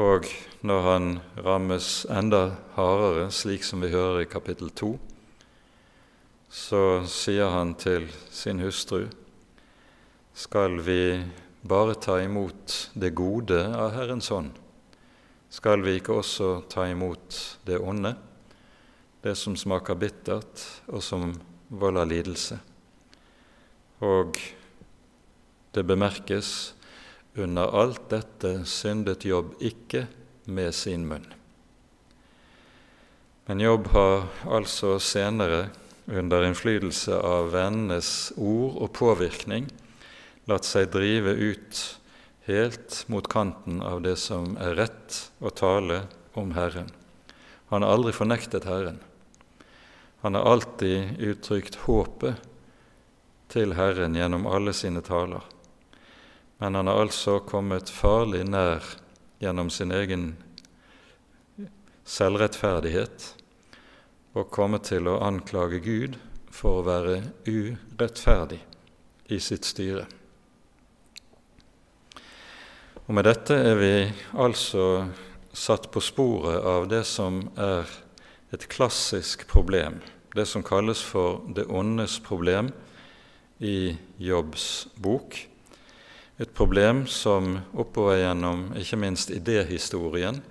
Og 0.00 0.24
når 0.66 0.82
han 0.82 1.06
rammes 1.46 2.06
enda 2.10 2.56
hardere, 2.74 3.28
slik 3.30 3.62
som 3.62 3.84
vi 3.84 3.92
hører 3.92 4.24
i 4.24 4.30
kapittel 4.30 4.72
2, 4.74 4.96
så 6.50 6.82
sier 7.10 7.52
han 7.54 7.74
til 7.78 8.08
sin 8.34 8.62
hustru 8.64 9.04
skal 10.36 10.80
vi 10.84 11.16
bare 11.66 11.94
ta 11.96 12.18
imot 12.20 12.74
det 12.92 13.14
gode 13.16 13.56
av 13.56 13.94
Herrens 13.94 14.28
hånd? 14.28 14.50
Skal 15.48 15.80
vi 15.86 15.94
ikke 15.96 16.18
også 16.20 16.50
ta 16.68 16.84
imot 16.90 17.38
det 17.64 17.78
onde, 17.80 18.12
det 19.24 19.32
som 19.38 19.56
smaker 19.56 19.96
bittert, 19.96 20.66
og 20.90 21.00
som 21.00 21.32
volder 21.70 22.10
lidelse? 22.10 22.58
Og 24.04 24.36
det 25.72 25.86
bemerkes 25.88 26.52
under 27.36 27.72
alt 27.80 28.10
dette 28.12 28.58
syndet 28.68 29.24
Jobb 29.24 29.56
ikke 29.64 30.04
med 30.46 30.74
sin 30.74 31.06
munn. 31.08 31.26
Men 33.46 33.60
Jobb 33.60 33.86
har 33.94 34.26
altså 34.48 34.96
senere, 35.02 35.68
under 36.06 36.44
innflytelse 36.46 37.16
av 37.18 37.48
vennenes 37.50 38.32
ord 38.38 38.76
og 38.78 38.92
påvirkning, 38.94 39.66
latt 40.46 40.66
seg 40.66 40.92
drive 40.94 41.32
ut 41.34 41.80
helt 42.46 43.00
mot 43.10 43.26
kanten 43.26 43.80
av 43.82 44.04
det 44.04 44.14
som 44.22 44.54
er 44.62 44.76
rett 44.78 45.18
å 45.42 45.50
tale 45.50 46.04
om 46.38 46.52
Herren. 46.54 46.92
Han 47.74 47.82
har 47.82 47.96
aldri 47.96 48.14
fornektet 48.14 48.68
Herren. 48.70 49.00
Han 50.22 50.38
har 50.38 50.46
alltid 50.46 51.18
uttrykt 51.18 51.80
håpet 51.86 52.46
til 53.50 53.74
Herren 53.78 54.14
gjennom 54.14 54.46
alle 54.46 54.74
sine 54.74 55.02
taler. 55.02 55.42
Men 56.58 56.78
han 56.78 56.86
har 56.86 57.02
altså 57.02 57.40
kommet 57.42 57.90
farlig 57.90 58.44
nær 58.46 58.82
gjennom 59.46 59.70
sin 59.70 59.94
egen 59.94 60.28
selvrettferdighet 62.06 63.32
og 64.36 64.50
komme 64.52 64.80
til 64.84 65.08
å 65.08 65.20
anklage 65.24 65.80
Gud 65.84 66.18
for 66.52 66.80
å 66.80 66.86
være 66.86 67.20
urettferdig 67.46 68.60
i 69.32 69.38
sitt 69.42 69.66
styre. 69.66 70.06
Og 73.06 73.14
Med 73.14 73.26
dette 73.28 73.54
er 73.54 73.78
vi 73.78 73.94
altså 74.34 75.06
satt 75.54 75.90
på 75.94 76.02
sporet 76.02 76.58
av 76.66 76.88
det 76.90 77.04
som 77.06 77.44
er 77.54 77.86
et 78.54 78.66
klassisk 78.70 79.46
problem, 79.50 80.00
det 80.34 80.46
som 80.50 80.64
kalles 80.66 81.02
for 81.06 81.44
det 81.54 81.68
åndes 81.70 82.18
problem 82.24 82.72
i 83.62 83.94
Jobbs 84.18 84.88
bok. 84.98 85.38
Et 86.38 86.52
problem 86.52 87.06
som 87.08 87.58
oppover 87.72 88.20
gjennom 88.20 88.68
ikke 88.76 88.98
minst 89.00 89.32
idéhistorien 89.32 90.42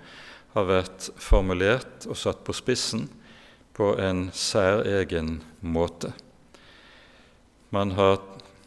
har 0.56 0.66
vært 0.66 1.10
formulert 1.20 2.08
og 2.08 2.18
satt 2.18 2.42
på 2.46 2.54
spissen 2.56 3.06
på 3.76 3.92
en 4.00 4.30
særegen 4.34 5.38
måte. 5.60 6.10
Man 7.70 7.92
har 7.98 8.18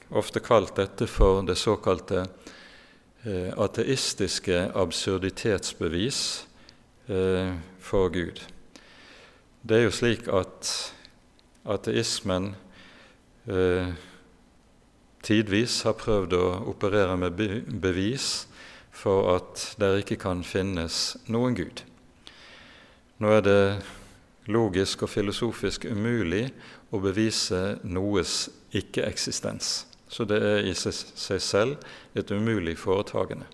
ofte 0.09 0.39
kalt 0.39 0.77
dette 0.77 1.09
for 1.09 1.43
det 1.45 1.57
såkalte 1.59 2.27
Eh, 3.23 3.51
ateistiske 3.59 4.71
absurditetsbevis 4.75 6.47
eh, 7.07 7.51
for 7.79 8.07
Gud. 8.09 8.39
Det 9.61 9.75
er 9.75 9.83
jo 9.83 9.91
slik 9.91 10.29
at 10.31 10.69
ateismen 11.67 12.53
eh, 13.43 13.91
tidvis 15.29 15.83
har 15.85 15.97
prøvd 15.99 16.33
å 16.33 16.45
operere 16.71 17.17
med 17.21 17.37
bevis 17.81 18.47
for 18.91 19.29
at 19.35 19.63
det 19.79 19.91
ikke 20.01 20.17
kan 20.23 20.41
finnes 20.43 21.19
noen 21.29 21.57
Gud. 21.57 21.83
Nå 23.21 23.35
er 23.37 23.45
det 23.45 23.61
logisk 24.49 25.05
og 25.05 25.11
filosofisk 25.13 25.85
umulig 25.85 26.47
å 26.89 27.01
bevise 27.03 27.77
noes 27.85 28.47
ikke-eksistens. 28.73 29.85
Så 30.09 30.25
det 30.25 30.39
er 30.41 30.65
i 30.65 30.73
seg 30.73 31.41
selv 31.43 31.77
et 32.17 32.31
umulig 32.33 32.79
foretagende. 32.81 33.45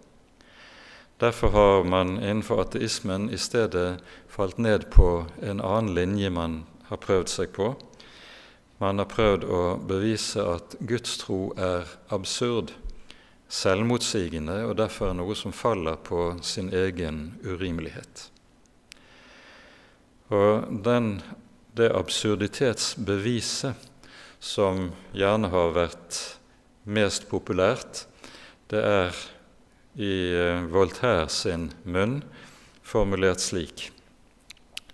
Derfor 1.20 1.52
har 1.52 1.84
man 1.88 2.18
innenfor 2.20 2.62
ateismen 2.64 3.30
i 3.32 3.40
stedet 3.40 4.00
falt 4.32 4.58
ned 4.60 4.88
på 4.92 5.26
en 5.44 5.60
annen 5.64 5.94
linje 5.96 6.32
man 6.32 6.64
har 6.90 7.00
prøvd 7.04 7.32
seg 7.32 7.52
på. 7.56 7.74
Man 8.82 9.00
har 9.00 9.08
prøvd 9.08 9.46
å 9.48 9.60
bevise 9.88 10.44
at 10.56 10.76
Guds 10.84 11.18
tro 11.22 11.54
er 11.56 11.88
absurd, 12.12 12.74
selvmotsigende 13.48 14.66
og 14.68 14.76
derfor 14.82 15.12
er 15.12 15.18
noe 15.20 15.36
som 15.38 15.54
faller 15.56 15.96
på 16.04 16.34
sin 16.44 16.74
egen 16.76 17.40
urimelighet. 17.46 18.30
Og 20.34 20.66
den, 20.84 21.22
det 21.78 21.92
absurditetsbeviset 21.94 23.76
som 24.42 24.90
gjerne 25.16 25.48
har 25.54 25.72
vært 25.78 26.20
mest 26.84 27.30
populært, 27.30 28.06
det 28.74 28.82
er 28.82 29.16
i 29.96 30.34
eh, 30.36 30.66
Voltaire 30.74 31.30
sin 31.32 31.70
munn 31.88 32.24
formulert 32.84 33.40
slik 33.40 33.92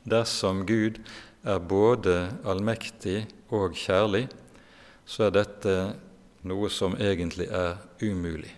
Dersom 0.05 0.65
Gud 0.67 0.99
er 1.45 1.61
både 1.61 2.31
allmektig 2.45 3.25
og 3.51 3.75
kjærlig, 3.75 4.25
så 5.05 5.27
er 5.27 5.35
dette 5.35 5.75
noe 6.47 6.69
som 6.71 6.95
egentlig 6.97 7.49
er 7.51 7.77
umulig. 8.01 8.53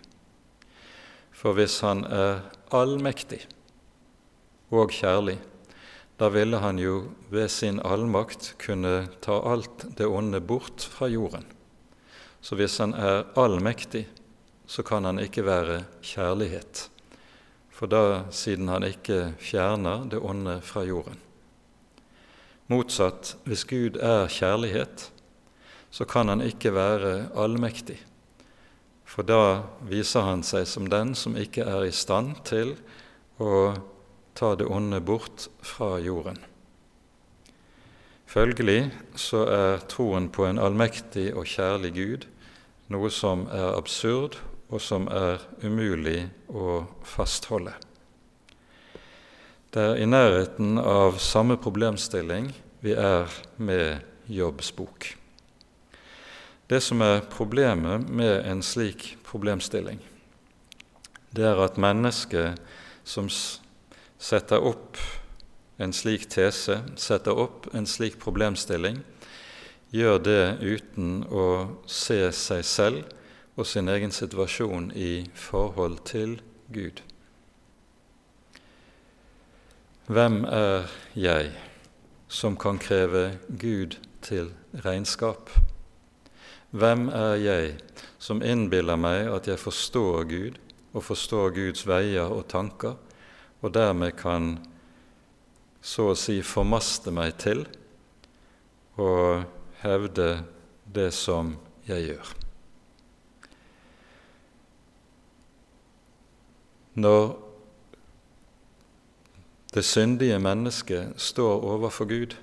For 1.33 1.57
hvis 1.57 1.79
han 1.83 2.05
er 2.07 2.45
allmektig 2.71 3.41
og 4.71 4.93
kjærlig, 4.93 5.39
da 6.21 6.29
ville 6.31 6.61
han 6.61 6.77
jo 6.79 7.09
ved 7.33 7.49
sin 7.51 7.81
allmakt 7.83 8.53
kunne 8.61 9.09
ta 9.25 9.39
alt 9.49 9.87
det 9.97 10.07
onde 10.07 10.39
bort 10.39 10.85
fra 10.93 11.09
jorden. 11.11 11.43
Så 12.41 12.55
hvis 12.55 12.77
han 12.77 12.93
er 12.93 13.25
allmektig, 13.39 14.05
så 14.67 14.83
kan 14.83 15.05
han 15.05 15.19
ikke 15.19 15.45
være 15.45 15.83
kjærlighet. 16.01 16.87
For 17.73 17.89
da, 17.89 18.29
siden 18.31 18.69
han 18.69 18.85
ikke 18.87 19.33
fjerner 19.41 20.05
det 20.11 20.21
onde 20.21 20.59
fra 20.61 20.85
jorden. 20.87 21.19
Motsatt, 22.71 23.35
hvis 23.43 23.65
Gud 23.67 23.99
er 23.99 24.31
kjærlighet, 24.31 25.09
så 25.91 26.05
kan 26.09 26.31
han 26.31 26.41
ikke 26.41 26.73
være 26.73 27.29
allmektig. 27.35 27.99
For 29.03 29.25
da 29.27 29.63
viser 29.85 30.25
han 30.25 30.41
seg 30.47 30.65
som 30.69 30.87
den 30.89 31.13
som 31.15 31.35
ikke 31.37 31.67
er 31.69 31.85
i 31.85 31.93
stand 31.93 32.39
til 32.47 32.75
å 33.37 33.75
ta 34.33 34.55
det 34.57 34.65
onde 34.65 35.01
bort 35.03 35.49
fra 35.61 35.97
jorden. 36.01 36.39
Følgelig 38.25 38.89
så 39.19 39.43
er 39.45 39.83
troen 39.91 40.31
på 40.33 40.47
en 40.47 40.57
allmektig 40.57 41.29
og 41.37 41.45
kjærlig 41.45 41.93
Gud 41.93 42.29
noe 42.93 43.09
som 43.13 43.45
er 43.53 43.75
absurd, 43.77 44.39
og 44.73 44.81
som 44.81 45.05
er 45.11 45.43
umulig 45.61 46.25
å 46.49 46.83
fastholde. 47.05 47.75
Det 49.73 49.81
er 49.81 49.95
i 49.97 50.05
nærheten 50.05 50.75
av 50.77 51.15
samme 51.17 51.55
problemstilling 51.57 52.51
vi 52.85 52.91
er 52.93 53.31
med 53.57 54.03
Jobbs 54.29 54.67
bok. 54.77 55.07
Det 56.69 56.77
som 56.85 57.01
er 57.01 57.23
problemet 57.31 58.05
med 58.05 58.45
en 58.51 58.61
slik 58.61 59.15
problemstilling, 59.25 59.97
det 61.33 61.47
er 61.49 61.61
at 61.63 61.79
mennesket 61.81 62.61
som 63.01 63.31
setter 63.33 64.61
opp 64.61 64.99
en 65.81 65.95
slik 65.97 66.27
tese, 66.29 66.77
setter 66.93 67.33
opp 67.33 67.65
en 67.73 67.89
slik 67.89 68.19
problemstilling, 68.21 68.99
gjør 69.89 70.21
det 70.21 70.43
uten 70.61 71.23
å 71.33 71.47
se 71.89 72.27
seg 72.29 72.61
selv 72.61 73.57
og 73.57 73.65
sin 73.65 73.89
egen 73.89 74.13
situasjon 74.13 74.91
i 74.93 75.25
forhold 75.33 76.03
til 76.13 76.37
Gud. 76.69 77.01
Hvem 80.03 80.41
er 80.43 80.89
jeg 81.15 81.53
som 82.27 82.57
kan 82.59 82.75
kreve 82.75 83.37
Gud 83.47 83.95
til 84.19 84.49
regnskap? 84.83 85.47
Hvem 86.75 87.05
er 87.07 87.37
jeg 87.39 87.69
som 88.19 88.41
innbiller 88.43 88.99
meg 88.99 89.29
at 89.31 89.47
jeg 89.47 89.61
forstår 89.61 90.25
Gud 90.27 90.57
og 90.91 91.05
forstår 91.07 91.55
Guds 91.55 91.85
veier 91.87 92.27
og 92.35 92.49
tanker, 92.51 92.97
og 93.63 93.71
dermed 93.71 94.11
kan 94.19 94.57
så 95.79 96.09
å 96.11 96.17
si 96.19 96.41
formaste 96.43 97.13
meg 97.15 97.39
til 97.39 97.63
og 98.99 99.47
hevde 99.85 100.43
det 100.83 101.13
som 101.15 101.55
jeg 101.87 102.09
gjør. 102.09 102.35
Når 106.99 107.42
det 109.73 109.81
syndige 109.83 110.39
mennesket 110.39 111.13
står 111.17 111.63
overfor 111.65 112.05
Gud 112.05 112.35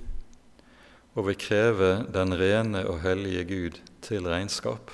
og 1.15 1.29
vil 1.29 1.37
kreve 1.39 1.91
den 2.11 2.35
rene 2.35 2.83
og 2.89 3.01
hellige 3.05 3.45
Gud 3.45 3.79
til 4.03 4.27
regnskap, 4.27 4.91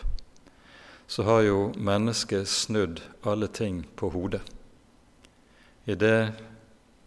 så 1.07 1.22
har 1.22 1.41
jo 1.47 1.72
mennesket 1.76 2.49
snudd 2.49 3.01
alle 3.24 3.49
ting 3.49 3.87
på 3.97 4.11
hodet. 4.12 4.43
I 5.87 5.95
det 5.95 6.34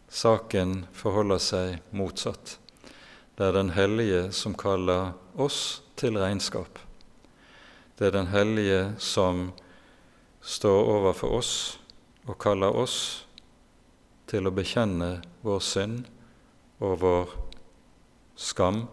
saken 0.09 0.87
forholder 0.93 1.37
seg 1.37 1.77
motsatt. 1.91 2.57
Det 3.37 3.45
er 3.45 3.51
Den 3.51 3.69
hellige 3.69 4.31
som 4.31 4.55
kaller 4.57 5.13
oss 5.37 5.81
til 5.95 6.17
regnskap. 6.17 6.79
Det 7.99 8.07
er 8.07 8.11
Den 8.11 8.27
hellige 8.27 8.95
som 8.97 9.51
står 10.41 10.83
overfor 10.97 11.37
oss 11.37 11.79
og 12.25 12.37
kaller 12.39 12.73
oss 12.73 13.25
til 14.29 14.45
å 14.45 14.53
bekjenne 14.53 15.19
vår 15.41 15.61
synd 15.65 16.05
og 16.85 16.99
vår 17.01 17.35
skam, 18.39 18.85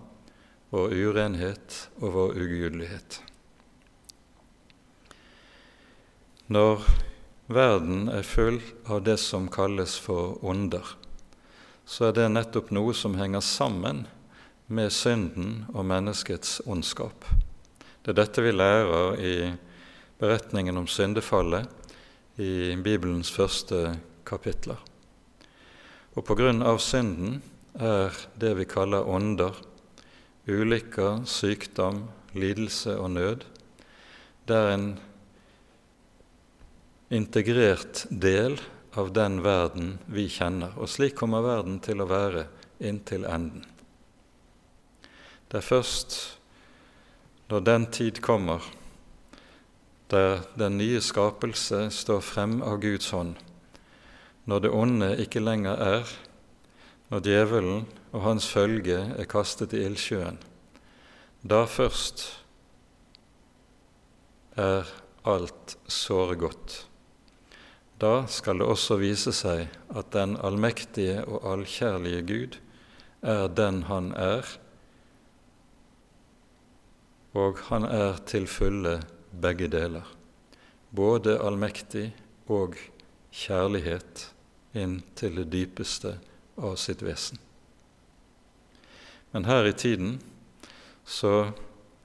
vår 0.72 0.95
urenhet 0.97 1.76
og 2.01 2.12
vår 2.16 2.39
ugudelighet. 2.41 3.20
Når 6.47 6.82
verden 7.51 8.09
er 8.09 8.26
full 8.26 8.61
av 8.87 9.03
det 9.07 9.18
som 9.22 9.51
kalles 9.53 9.97
for 9.99 10.39
onder, 10.47 10.95
så 11.87 12.09
er 12.09 12.16
det 12.16 12.30
nettopp 12.32 12.72
noe 12.74 12.95
som 12.95 13.14
henger 13.18 13.45
sammen 13.45 14.07
med 14.66 14.91
synden 14.95 15.66
og 15.74 15.87
menneskets 15.87 16.59
ondskap. 16.66 17.26
Det 18.03 18.14
er 18.14 18.20
dette 18.22 18.43
vi 18.43 18.55
lærer 18.55 19.20
i 19.22 19.37
beretningen 20.18 20.78
om 20.78 20.87
syndefallet 20.91 21.70
i 22.43 22.74
Bibelens 22.82 23.30
første 23.30 23.97
kapitler. 24.26 24.78
Og 26.17 26.31
av 26.41 26.79
synden 26.81 27.43
er 27.77 28.14
det 28.41 28.55
vi 28.57 28.64
kaller 28.64 29.05
ånder, 29.05 29.53
ulykker, 30.49 31.27
sykdom, 31.29 32.07
lidelse 32.33 32.95
og 32.97 33.11
nød, 33.11 33.45
det 34.47 34.57
er 34.57 34.71
en 34.73 34.89
integrert 37.12 38.07
del 38.11 38.57
av 38.97 39.12
den 39.12 39.43
verden 39.45 39.99
vi 40.07 40.29
kjenner. 40.33 40.73
Og 40.81 40.89
slik 40.89 41.19
kommer 41.19 41.45
verden 41.45 41.81
til 41.85 42.01
å 42.01 42.09
være 42.09 42.47
inntil 42.81 43.27
enden. 43.29 43.67
Det 45.47 45.61
er 45.61 45.69
først 45.69 46.17
når 47.51 47.67
den 47.67 47.87
tid 47.95 48.23
kommer 48.25 48.64
der 50.11 50.41
den 50.59 50.79
nye 50.79 51.03
skapelse 51.03 51.89
står 51.95 52.23
frem 52.23 52.61
av 52.62 52.81
Guds 52.83 53.11
hånd, 53.14 53.37
når 54.47 54.63
det 54.63 54.71
onde 54.71 55.11
ikke 55.23 55.43
lenger 55.43 55.79
er, 55.83 56.11
når 57.11 57.23
djevelen 57.23 57.87
og 58.13 58.23
hans 58.23 58.47
følge 58.51 58.99
er 59.19 59.31
kastet 59.31 59.75
i 59.75 59.83
ildsjøen, 59.87 60.39
da 61.47 61.65
først 61.71 62.23
er 64.59 64.87
alt 65.27 65.77
såre 65.91 66.39
godt. 66.39 66.87
Da 68.01 68.27
skal 68.31 68.61
det 68.61 68.69
også 68.69 68.99
vise 69.01 69.33
seg 69.35 69.67
at 69.89 70.13
den 70.15 70.37
allmektige 70.45 71.25
og 71.25 71.47
allkjærlige 71.53 72.23
Gud 72.29 72.59
er 73.27 73.47
den 73.49 73.83
han 73.91 74.13
er, 74.21 74.47
og 77.37 77.59
han 77.69 77.85
er 77.85 78.21
til 78.29 78.47
fulle 78.49 79.01
begge 79.43 79.69
deler, 79.73 80.07
både 80.95 81.37
allmektig 81.43 82.09
og 82.49 82.79
kjærlighet 83.33 84.31
inn 84.77 85.01
til 85.18 85.41
det 85.41 85.49
dypeste 85.53 86.16
av 86.57 86.77
sitt 86.81 87.03
vesen. 87.05 87.41
Men 89.33 89.49
her 89.49 89.66
i 89.68 89.74
tiden 89.77 90.18
så 91.05 91.51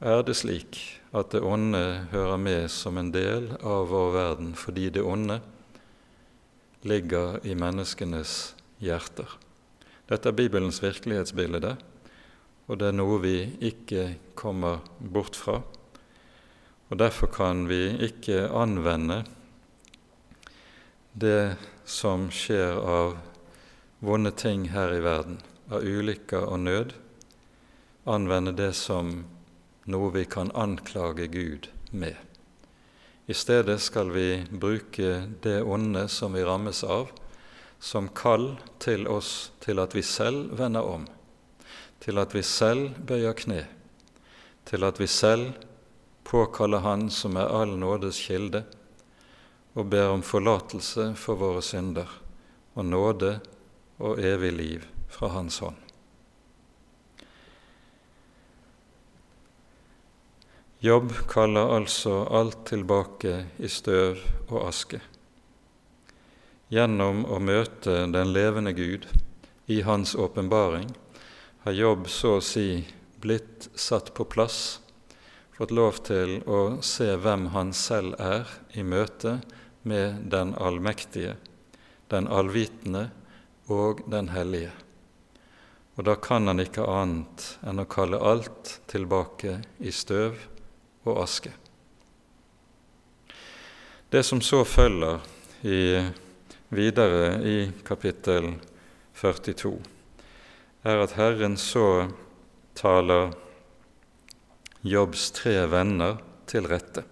er 0.01 0.23
det 0.25 0.35
slik 0.39 0.79
at 1.15 1.33
det 1.33 1.43
onde 1.43 2.07
hører 2.11 2.39
med 2.41 2.69
som 2.71 2.97
en 2.97 3.11
del 3.13 3.51
av 3.61 3.89
vår 3.91 4.13
verden 4.15 4.53
fordi 4.57 4.89
det 4.93 5.03
onde 5.05 5.41
ligger 6.87 7.39
i 7.45 7.53
menneskenes 7.55 8.53
hjerter. 8.81 9.29
Dette 10.09 10.31
er 10.31 10.35
Bibelens 10.35 10.81
virkelighetsbilde, 10.83 11.75
og 12.67 12.79
det 12.79 12.89
er 12.89 12.97
noe 12.97 13.19
vi 13.21 13.35
ikke 13.63 14.07
kommer 14.35 14.81
bort 14.99 15.37
fra. 15.37 15.61
Og 16.91 16.97
Derfor 16.99 17.31
kan 17.31 17.67
vi 17.69 17.93
ikke 18.03 18.49
anvende 18.51 19.21
det 21.13 21.55
som 21.91 22.29
skjer 22.31 22.79
av 22.79 23.17
vonde 23.99 24.31
ting 24.31 24.69
her 24.71 24.95
i 24.95 25.03
verden, 25.03 25.37
av 25.69 25.83
ulykker 25.83 26.47
og 26.47 26.63
nød, 26.63 26.95
anvende 28.07 28.55
det 28.55 28.71
som 28.79 29.13
noe 29.91 30.11
vi 30.15 30.25
kan 30.25 30.51
anklage 30.55 31.27
Gud 31.31 31.69
med. 31.91 32.15
I 33.27 33.35
stedet 33.37 33.79
skal 33.83 34.11
vi 34.15 34.43
bruke 34.49 35.25
det 35.43 35.61
onde 35.61 36.07
som 36.09 36.33
vi 36.33 36.47
rammes 36.47 36.83
av, 36.83 37.11
som 37.79 38.09
kall 38.15 38.53
til 38.79 39.07
oss 39.07 39.51
til 39.61 39.81
at 39.83 39.95
vi 39.97 40.03
selv 40.05 40.55
vender 40.59 40.85
om 40.85 41.09
til 42.01 42.17
at 42.17 42.33
vi 42.33 42.41
selv 42.45 42.95
bøyer 43.07 43.35
kne, 43.37 43.61
til 44.65 44.83
at 44.83 44.99
vi 44.99 45.07
selv 45.07 45.51
påkaller 46.25 46.81
Han 46.81 47.09
som 47.09 47.37
er 47.37 47.51
all 47.53 47.77
nådes 47.77 48.19
kilde, 48.25 48.63
og 49.73 49.87
ber 49.91 50.09
om 50.11 50.23
forlatelse 50.25 51.11
for 51.19 51.39
våre 51.39 51.61
synder 51.63 52.09
og 52.75 52.85
nåde 52.87 53.37
og 54.01 54.19
evig 54.19 54.51
liv 54.55 54.85
fra 55.11 55.31
Hans 55.35 55.59
hånd. 55.63 55.77
Jobb 60.81 61.11
kaller 61.29 61.75
altså 61.75 62.23
alt 62.33 62.63
tilbake 62.71 63.35
i 63.61 63.69
støv 63.69 64.17
og 64.49 64.63
aske. 64.65 64.97
Gjennom 66.73 67.21
å 67.29 67.37
møte 67.37 68.07
den 68.09 68.31
levende 68.33 68.73
Gud 68.73 69.05
i 69.69 69.83
Hans 69.85 70.15
åpenbaring 70.15 70.89
har 71.67 71.77
Jobb 71.77 72.09
så 72.09 72.39
å 72.39 72.41
si 72.41 72.81
blitt 73.21 73.69
satt 73.77 74.09
på 74.17 74.25
plass, 74.25 74.79
fått 75.53 75.75
lov 75.75 76.01
til 76.07 76.39
å 76.49 76.81
se 76.81 77.11
hvem 77.13 77.51
han 77.53 77.75
selv 77.77 78.17
er 78.17 78.49
i 78.73 78.81
møte 78.81 79.37
med 79.87 80.29
den 80.31 80.53
allmektige, 80.55 81.35
den 82.07 82.27
allvitende 82.27 83.09
og 83.71 84.03
den 84.11 84.29
hellige. 84.29 84.71
Og 85.95 86.05
da 86.07 86.15
kan 86.15 86.47
han 86.47 86.61
ikke 86.63 86.85
annet 86.87 87.45
enn 87.67 87.81
å 87.81 87.89
kalle 87.89 88.19
alt 88.21 88.77
tilbake 88.91 89.59
i 89.79 89.91
støv 89.93 90.39
og 91.05 91.23
aske. 91.23 91.51
Det 94.11 94.23
som 94.27 94.41
så 94.43 94.63
følger 94.67 95.21
i, 95.61 96.01
videre 96.69 97.37
i 97.47 97.57
kapittel 97.87 98.53
42, 99.15 99.77
er 100.83 101.03
at 101.03 101.15
Herren 101.15 101.55
så 101.59 102.09
taler 102.75 103.31
Jobbs 104.81 105.29
tre 105.37 105.53
venner 105.69 106.17
til 106.49 106.65
rette. 106.67 107.03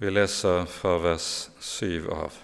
Vi 0.00 0.10
leser 0.10 0.64
fra 0.66 0.96
vers 1.02 1.28
syv 1.64 2.10
av. 2.12 2.36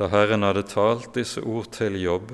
Da 0.00 0.08
Herren 0.08 0.46
hadde 0.46 0.64
talt 0.68 1.12
disse 1.14 1.44
ord 1.44 1.68
til 1.76 2.00
Jobb, 2.00 2.32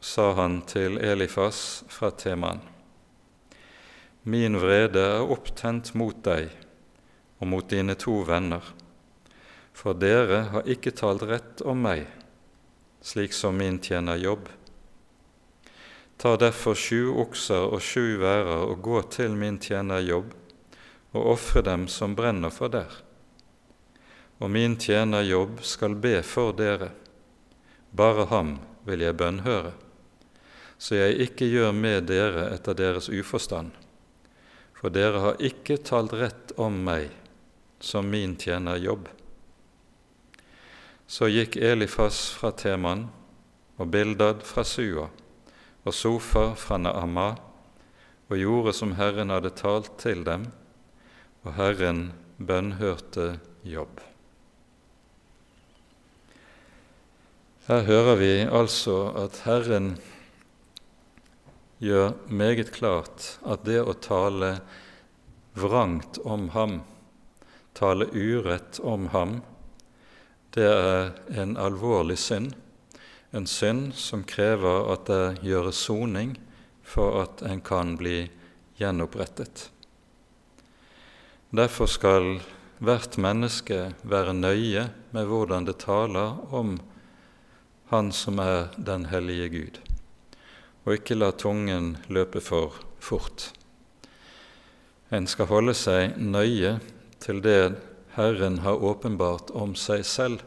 sa 0.00 0.30
han 0.38 0.60
til 0.70 1.00
Elifas 1.02 1.82
fra 1.90 2.12
Teman.: 2.14 2.62
Min 4.22 4.60
vrede 4.62 5.04
er 5.18 5.30
opptent 5.36 5.94
mot 5.94 6.22
deg 6.24 6.48
og 7.40 7.48
mot 7.50 7.68
dine 7.68 7.98
to 7.98 8.20
venner, 8.28 8.62
for 9.74 9.98
dere 9.98 10.44
har 10.54 10.70
ikke 10.70 10.94
talt 10.94 11.26
rett 11.26 11.64
om 11.66 11.82
meg, 11.82 12.06
slik 13.02 13.34
som 13.34 13.58
min 13.58 13.82
tjener 13.82 14.16
Jobb 14.16 14.48
Ta 16.16 16.36
derfor 16.36 16.74
sju 16.78 17.10
okser 17.20 17.66
og 17.74 17.82
sju 17.82 18.16
værer 18.22 18.68
og 18.68 18.82
gå 18.84 19.00
til 19.12 19.34
min 19.38 19.58
tjener 19.60 20.00
Jobb, 20.04 20.30
og 21.14 21.26
ofre 21.34 21.62
dem 21.66 21.88
som 21.90 22.14
brenner 22.16 22.54
for 22.54 22.72
der. 22.72 22.90
Og 24.42 24.50
min 24.50 24.76
tjener 24.76 25.22
Jobb 25.22 25.62
skal 25.62 25.94
be 25.94 26.18
for 26.26 26.52
dere, 26.56 26.90
bare 27.94 28.26
ham 28.32 28.56
vil 28.84 29.04
jeg 29.04 29.16
bønnhøre, 29.16 29.72
så 30.78 30.98
jeg 30.98 31.28
ikke 31.28 31.46
gjør 31.48 31.72
med 31.76 32.08
dere 32.10 32.48
etter 32.54 32.76
deres 32.76 33.08
uforstand, 33.08 33.70
for 34.74 34.92
dere 34.92 35.22
har 35.22 35.42
ikke 35.42 35.78
talt 35.86 36.12
rett 36.18 36.54
om 36.60 36.82
meg 36.84 37.12
som 37.80 38.10
min 38.10 38.34
tjener 38.36 38.80
Jobb. 38.82 39.08
Så 41.06 41.28
gikk 41.30 41.56
Elifas 41.56 42.26
fra 42.34 42.50
Teman 42.56 43.06
og 43.76 43.90
Bildad 43.92 44.42
fra 44.46 44.64
Sua 44.64 45.10
og 45.84 45.94
Sofa 45.94 46.46
fra 46.58 46.78
Naama 46.80 47.34
og 48.30 48.40
gjorde 48.40 48.72
som 48.76 48.96
Herren 48.98 49.32
hadde 49.34 49.52
talt 49.56 49.92
til 50.00 50.24
dem, 50.24 50.48
og 51.44 51.54
Herren 51.58 52.06
bønnhørte 52.40 53.34
Jobb. 53.68 54.00
Her 57.68 57.84
hører 57.88 58.18
vi 58.20 58.32
altså 58.44 58.96
at 59.16 59.42
Herren 59.46 59.94
gjør 61.80 62.12
meget 62.28 62.72
klart 62.74 63.38
at 63.44 63.64
det 63.68 63.80
å 63.82 63.94
tale 63.96 64.58
vrangt 65.56 66.18
om 66.24 66.50
ham, 66.56 66.80
tale 67.74 68.10
urett 68.12 68.80
om 68.84 69.08
ham, 69.14 69.38
det 70.54 70.68
er 70.70 71.14
en 71.40 71.56
alvorlig 71.58 72.18
synd 72.20 72.52
en 73.34 73.46
synd 73.50 73.94
som 73.98 74.22
krever 74.22 74.92
at 74.92 75.08
det 75.10 75.42
gjøres 75.42 75.80
soning 75.88 76.36
for 76.86 77.18
at 77.24 77.42
en 77.42 77.58
kan 77.66 77.96
bli 77.98 78.28
gjenopprettet. 78.78 79.70
Derfor 81.54 81.90
skal 81.90 82.28
hvert 82.84 83.18
menneske 83.18 83.88
være 84.06 84.36
nøye 84.38 84.86
med 85.14 85.26
hvordan 85.30 85.66
det 85.66 85.80
taler 85.82 86.38
om 86.54 86.76
Han 87.94 88.08
som 88.12 88.40
er 88.42 88.72
den 88.74 89.04
hellige 89.06 89.48
Gud, 89.48 89.76
og 90.82 90.96
ikke 90.96 91.14
la 91.14 91.28
tungen 91.30 91.92
løpe 92.10 92.40
for 92.42 92.74
fort. 92.98 93.52
En 95.14 95.28
skal 95.30 95.46
holde 95.46 95.76
seg 95.78 96.16
nøye 96.18 96.72
til 97.22 97.38
det 97.44 97.76
Herren 98.16 98.56
har 98.64 98.82
åpenbart 98.82 99.52
om 99.54 99.76
seg 99.78 100.02
selv, 100.10 100.42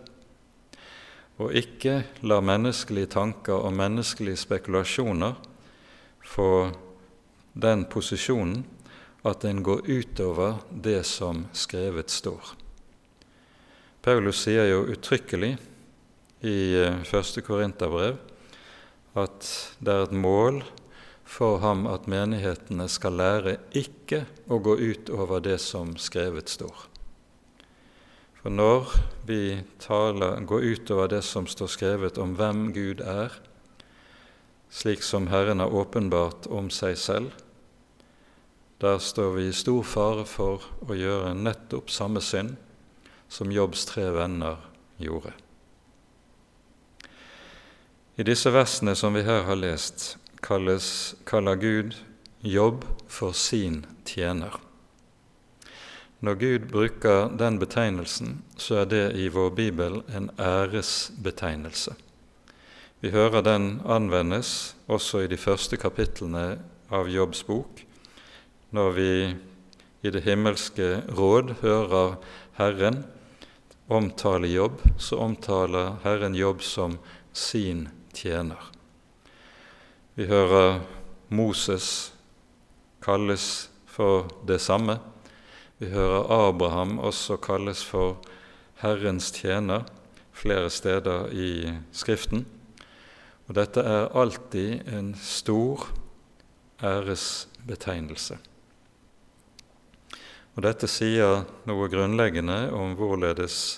og 1.39 1.55
ikke 1.55 2.01
la 2.27 2.41
menneskelige 2.43 3.13
tanker 3.15 3.55
og 3.55 3.77
menneskelige 3.79 4.43
spekulasjoner 4.43 5.39
få 6.27 6.49
den 7.55 7.87
posisjonen 7.87 8.65
at 9.23 9.47
en 9.47 9.63
går 9.63 9.87
utover 9.87 10.59
det 10.71 10.99
som 11.07 11.45
skrevet 11.55 12.11
står. 12.11 12.57
Paulus 14.03 14.43
sier 14.43 14.67
jo 14.73 14.83
uttrykkelig 14.91 15.55
i 16.45 16.57
eh, 16.77 16.99
første 17.07 17.41
Korinterbrev 17.41 18.19
at 19.17 19.47
det 19.81 19.93
er 19.93 20.05
et 20.05 20.13
mål 20.13 20.61
for 21.27 21.59
ham 21.63 21.87
at 21.89 22.05
menighetene 22.09 22.85
skal 22.91 23.17
lære 23.17 23.57
ikke 23.75 24.23
å 24.47 24.59
gå 24.63 24.77
utover 24.77 25.41
det 25.43 25.57
som 25.63 25.95
skrevet 25.99 26.49
står. 26.51 26.85
For 28.37 28.53
når 28.53 28.93
vi 29.27 29.57
taler, 29.81 30.39
går 30.45 30.69
utover 30.77 31.09
det 31.11 31.23
som 31.25 31.49
står 31.49 31.71
skrevet 31.73 32.21
om 32.21 32.37
hvem 32.37 32.69
Gud 32.75 33.01
er, 33.01 33.33
slik 34.69 35.03
som 35.03 35.27
Herren 35.31 35.59
har 35.63 35.73
åpenbart 35.73 36.47
om 36.53 36.69
seg 36.71 36.95
selv, 37.01 37.33
der 38.77 39.01
står 39.01 39.33
vi 39.39 39.47
i 39.49 39.57
stor 39.57 39.81
fare 39.83 40.23
for 40.29 40.63
å 40.85 40.95
gjøre 40.95 41.33
nettopp 41.33 41.89
samme 41.89 42.21
synd 42.21 42.55
som 43.27 43.51
Jobbs 43.51 43.87
tre 43.89 44.05
venner 44.13 44.61
gjorde. 45.01 45.33
I 48.17 48.23
disse 48.25 48.49
versene 48.49 48.95
som 48.97 49.13
vi 49.13 49.21
her 49.21 49.43
har 49.45 49.59
lest, 49.61 50.15
kalles, 50.41 51.13
kaller 51.29 51.55
Gud 51.55 51.93
Jobb 52.41 52.85
for 53.05 53.35
sin 53.37 53.83
tjener. 54.09 54.55
Når 56.25 56.39
Gud 56.41 56.63
bruker 56.71 57.27
den 57.37 57.59
betegnelsen, 57.61 58.39
så 58.57 58.79
er 58.81 58.87
det 58.89 59.03
i 59.21 59.27
vår 59.29 59.51
bibel 59.53 59.99
en 60.09 60.31
æresbetegnelse. 60.33 61.93
Vi 63.05 63.11
hører 63.13 63.45
den 63.45 63.83
anvendes 63.85 64.73
også 64.89 65.21
i 65.21 65.29
de 65.29 65.37
første 65.37 65.77
kapitlene 65.77 66.57
av 66.89 67.11
Jobbs 67.13 67.43
bok, 67.45 67.83
når 68.73 68.89
vi 68.97 69.11
i 70.01 70.13
det 70.15 70.23
himmelske 70.25 71.03
råd 71.13 71.53
hører 71.61 72.17
Herren 72.57 73.03
omtale 73.93 74.49
Jobb, 74.49 74.81
så 74.97 75.21
omtaler 75.21 76.01
Herren 76.01 76.33
Jobb 76.33 76.65
som 76.65 76.97
sin 77.29 77.85
tjener. 77.85 77.96
Vi 80.15 80.25
hører 80.25 80.81
Moses 81.29 82.13
kalles 83.03 83.69
for 83.85 84.27
det 84.47 84.59
samme. 84.61 84.99
Vi 85.77 85.91
hører 85.91 86.49
Abraham 86.49 86.97
også 86.99 87.37
kalles 87.37 87.83
for 87.85 88.17
Herrens 88.81 89.31
tjener 89.31 89.85
flere 90.37 90.69
steder 90.69 91.31
i 91.33 91.73
Skriften. 91.91 92.45
Og 93.47 93.55
dette 93.55 93.81
er 93.81 94.11
alltid 94.17 94.87
en 94.91 95.15
stor 95.21 95.87
æresbetegnelse. 96.83 98.37
Og 100.57 100.63
Dette 100.65 100.89
sier 100.89 101.43
noe 101.69 101.87
grunnleggende 101.89 102.71
om 102.73 102.95
hvorledes 102.97 103.77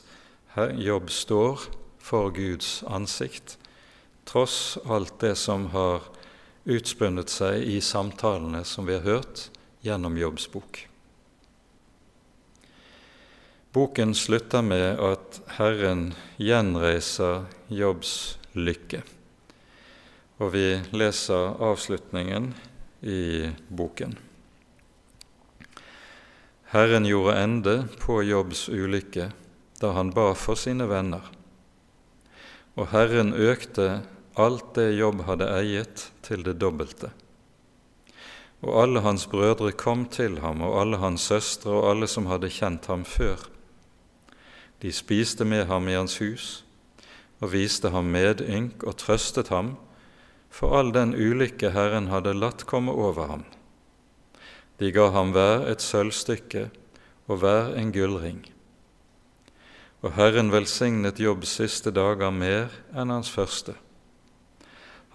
jobb 0.79 1.11
står 1.11 1.65
for 1.99 2.31
Guds 2.31 2.79
ansikt, 2.87 3.57
tross 4.30 4.77
alt 4.86 5.19
det 5.19 5.36
som 5.36 5.65
har 5.73 6.05
utspunnet 6.69 7.32
seg 7.34 7.63
i 7.65 7.80
samtalene 7.82 8.61
som 8.67 8.86
vi 8.86 8.99
har 8.99 9.07
hørt 9.07 9.47
gjennom 9.82 10.17
Jobbs 10.21 10.45
bok. 10.53 10.84
Boken 13.73 14.13
slutter 14.17 14.61
med 14.65 15.01
at 15.01 15.39
Herren 15.57 16.11
gjenreiser 16.38 17.47
Jobbs 17.73 18.38
lykke, 18.53 19.01
og 20.38 20.53
vi 20.53 20.65
leser 20.93 21.57
avslutningen 21.65 22.51
i 23.01 23.49
boken. 23.69 24.17
Herren 26.69 27.09
gjorde 27.09 27.38
ende 27.41 27.75
på 27.97 28.21
Jobbs 28.25 28.67
ulykke 28.69 29.32
da 29.82 29.93
han 29.97 30.13
ba 30.13 30.36
for 30.38 30.59
sine 30.59 30.86
venner. 30.89 31.23
Og 32.77 32.91
Herren 32.93 33.34
økte 33.34 34.03
alt 34.36 34.73
det 34.75 34.91
Jobb 34.97 35.23
hadde 35.25 35.47
eiet, 35.49 36.09
til 36.21 36.43
det 36.45 36.59
dobbelte. 36.61 37.09
Og 38.61 38.82
alle 38.84 39.01
hans 39.01 39.25
brødre 39.27 39.71
kom 39.71 40.05
til 40.05 40.39
ham, 40.43 40.61
og 40.61 40.82
alle 40.82 40.97
hans 40.97 41.30
søstre 41.32 41.71
og 41.71 41.89
alle 41.91 42.07
som 42.07 42.27
hadde 42.27 42.51
kjent 42.51 42.89
ham 42.91 43.05
før. 43.05 43.47
De 44.82 44.91
spiste 44.91 45.45
med 45.45 45.65
ham 45.65 45.88
i 45.88 45.95
hans 45.95 46.17
hus 46.19 46.63
og 47.39 47.53
viste 47.53 47.89
ham 47.91 48.11
medynk 48.11 48.84
og 48.84 48.97
trøstet 48.99 49.47
ham 49.47 49.77
for 50.49 50.75
all 50.75 50.91
den 50.95 51.13
ulykke 51.15 51.71
Herren 51.71 52.07
hadde 52.11 52.36
latt 52.36 52.65
komme 52.67 52.91
over 52.91 53.27
ham. 53.32 53.43
De 54.80 54.91
ga 54.91 55.09
ham 55.11 55.34
hver 55.36 55.67
et 55.67 55.84
sølvstykke 55.84 56.69
og 57.27 57.41
hver 57.43 57.75
en 57.80 57.91
gullring. 57.95 58.41
Og 60.01 60.15
Herren 60.15 60.51
velsignet 60.51 61.19
Jobbs 61.19 61.57
siste 61.59 61.91
dager 61.91 62.32
mer 62.32 62.71
enn 62.95 63.11
hans 63.11 63.32
første. 63.32 63.75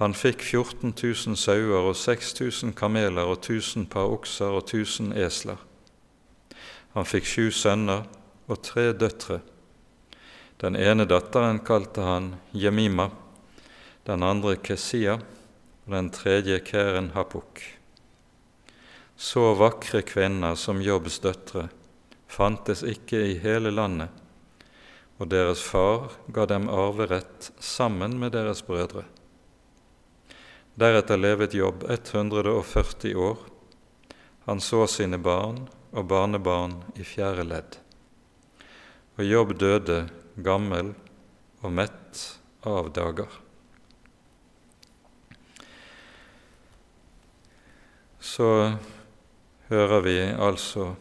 Han 0.01 0.15
fikk 0.15 0.43
14 0.43 0.91
000 0.91 1.37
sauer 1.39 1.87
og 1.87 1.95
6000 1.97 2.75
kameler 2.75 3.29
og 3.31 3.39
1000 3.39 3.87
par 3.93 4.11
okser 4.11 4.51
og 4.51 4.65
1000 4.67 5.15
esler. 5.15 5.61
Han 6.95 7.07
fikk 7.07 7.29
sju 7.31 7.51
sønner 7.55 8.03
og 8.51 8.59
tre 8.67 8.89
døtre. 8.93 9.39
Den 10.59 10.75
ene 10.79 11.07
datteren 11.07 11.61
kalte 11.67 12.03
han 12.03 12.35
Jemima, 12.53 13.09
den 14.07 14.23
andre 14.23 14.57
Kesia 14.57 15.17
og 15.19 15.95
den 15.95 16.11
tredje 16.15 16.59
Keren 16.67 17.13
Hapuk. 17.15 17.63
Så 19.17 19.53
vakre 19.55 20.03
kvinner 20.03 20.59
som 20.59 20.83
Jobbs 20.83 21.21
døtre 21.23 21.69
fantes 22.27 22.83
ikke 22.83 23.21
i 23.31 23.35
hele 23.39 23.71
landet, 23.71 24.11
og 25.23 25.31
deres 25.31 25.63
far 25.63 26.11
ga 26.35 26.49
dem 26.51 26.67
arverett 26.67 27.53
sammen 27.63 28.19
med 28.19 28.35
deres 28.35 28.63
brødre. 28.67 29.05
Deretter 30.75 31.17
levet 31.17 31.55
Jobb 31.55 31.85
140 31.89 33.15
år. 33.15 33.39
Han 34.45 34.61
så 34.61 34.87
sine 34.91 35.21
barn 35.23 35.69
og 35.95 36.09
barnebarn 36.11 36.81
i 36.99 37.07
fjerde 37.07 37.45
ledd. 37.47 37.77
Og 39.15 39.23
Jobb 39.23 39.55
døde 39.61 40.01
gammel 40.35 40.91
og 41.63 41.71
mett 41.79 42.25
av 42.67 42.91
dager. 42.91 43.31
Så 48.19 48.51
hører 49.71 50.03
vi 50.03 50.19
altså 50.27 50.97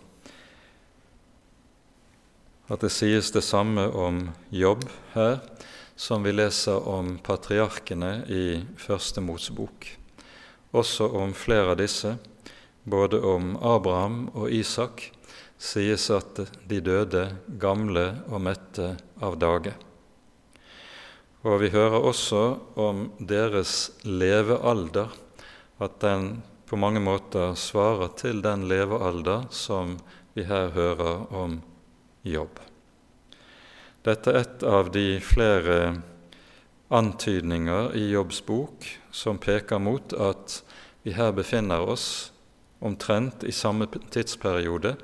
at 2.73 2.81
det 2.81 2.89
sies 2.89 3.29
det 3.31 3.43
samme 3.45 3.85
om 3.93 4.25
jobb 4.49 4.87
her 5.13 5.37
som 5.95 6.23
vi 6.25 6.31
leser 6.33 6.87
om 6.89 7.17
patriarkene 7.21 8.23
i 8.25 8.45
Første 8.81 9.21
Mosebok. 9.21 9.85
Også 10.73 11.05
om 11.05 11.35
flere 11.37 11.75
av 11.75 11.77
disse, 11.77 12.15
både 12.83 13.19
om 13.21 13.53
Abraham 13.61 14.25
og 14.33 14.49
Isak, 14.51 15.11
sies 15.61 16.09
at 16.11 16.41
de 16.67 16.79
døde 16.81 17.27
gamle 17.61 18.07
og 18.27 18.41
mette 18.49 18.95
av 19.21 19.37
dage. 19.39 19.75
Og 21.43 21.59
vi 21.61 21.69
hører 21.75 22.07
også 22.09 22.43
om 22.79 23.05
deres 23.19 23.91
levealder, 24.03 25.13
at 25.77 25.99
den 26.01 26.41
på 26.65 26.79
mange 26.79 27.03
måter 27.03 27.53
svarer 27.59 28.15
til 28.17 28.41
den 28.41 28.65
levealder 28.71 29.45
som 29.53 29.99
vi 30.33 30.47
her 30.49 30.71
hører 30.73 31.27
om 31.29 31.59
jobb. 32.23 32.59
Dette 34.03 34.31
er 34.31 34.41
et 34.43 34.63
av 34.67 34.91
de 34.91 35.19
flere 35.23 35.77
antydninger 36.93 37.95
i 37.95 38.09
Jobbs 38.11 38.41
bok 38.45 38.87
som 39.11 39.39
peker 39.41 39.79
mot 39.79 40.13
at 40.13 40.59
vi 41.03 41.15
her 41.15 41.31
befinner 41.35 41.87
oss 41.89 42.31
omtrent 42.83 43.45
i 43.47 43.51
samme 43.55 43.87
tidsperiode 44.11 44.95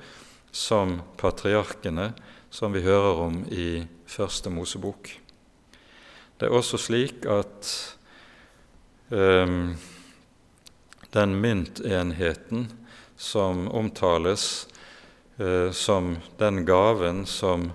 som 0.51 0.99
patriarkene 1.17 2.11
som 2.49 2.73
vi 2.73 2.83
hører 2.83 3.23
om 3.27 3.43
i 3.51 3.85
Første 4.09 4.49
Mosebok. 4.49 5.11
Det 6.39 6.47
er 6.47 6.55
også 6.55 6.79
slik 6.81 7.27
at 7.29 7.69
um, 9.11 9.75
den 11.13 11.35
myntenheten 11.41 12.69
som 13.19 13.67
omtales 13.75 14.68
som 15.71 16.17
den 16.37 16.65
gaven 16.67 17.21
som 17.25 17.69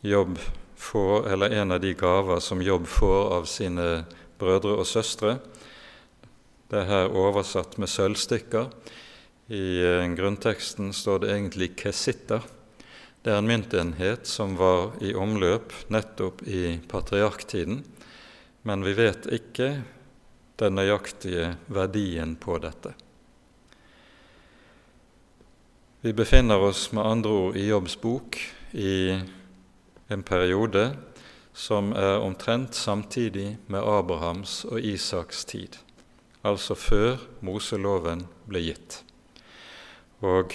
Jobb 0.00 0.38
får, 0.76 1.28
eller 1.28 1.50
en 1.50 1.72
av 1.72 1.80
de 1.80 1.92
gaver 1.94 2.40
som 2.40 2.62
Jobb 2.62 2.86
får 2.86 3.32
av 3.36 3.44
sine 3.50 3.88
brødre 4.38 4.76
og 4.80 4.86
søstre. 4.88 5.36
Det 6.66 6.80
er 6.82 6.88
her 6.90 7.12
oversatt 7.14 7.76
med 7.78 7.90
sølvstykker. 7.90 8.70
I 9.54 9.66
eh, 9.78 10.06
grunnteksten 10.18 10.90
står 10.90 11.22
det 11.22 11.28
egentlig 11.30 11.68
kesitter. 11.78 12.42
Det 13.22 13.30
er 13.30 13.38
en 13.38 13.50
myntenhet 13.50 14.26
som 14.26 14.56
var 14.58 14.96
i 15.02 15.12
omløp 15.14 15.74
nettopp 15.94 16.42
i 16.46 16.78
patriarktiden, 16.90 17.84
men 18.66 18.86
vi 18.86 18.94
vet 18.98 19.28
ikke 19.30 19.70
den 20.58 20.78
nøyaktige 20.78 21.52
verdien 21.70 22.34
på 22.42 22.58
dette. 22.62 22.94
Vi 26.06 26.12
befinner 26.12 26.58
oss 26.58 26.92
med 26.92 27.06
andre 27.06 27.30
ord 27.30 27.56
i 27.56 27.64
Jobbs 27.66 27.96
bok 28.00 28.36
i 28.70 29.18
en 30.06 30.20
periode 30.22 30.92
som 31.50 31.88
er 31.98 32.20
omtrent 32.22 32.78
samtidig 32.78 33.56
med 33.66 33.82
Abrahams 33.82 34.60
og 34.70 34.78
Isaks 34.86 35.42
tid, 35.50 35.80
altså 36.46 36.76
før 36.78 37.24
Moseloven 37.42 38.22
ble 38.46 38.62
gitt. 38.68 39.00
Og 40.22 40.54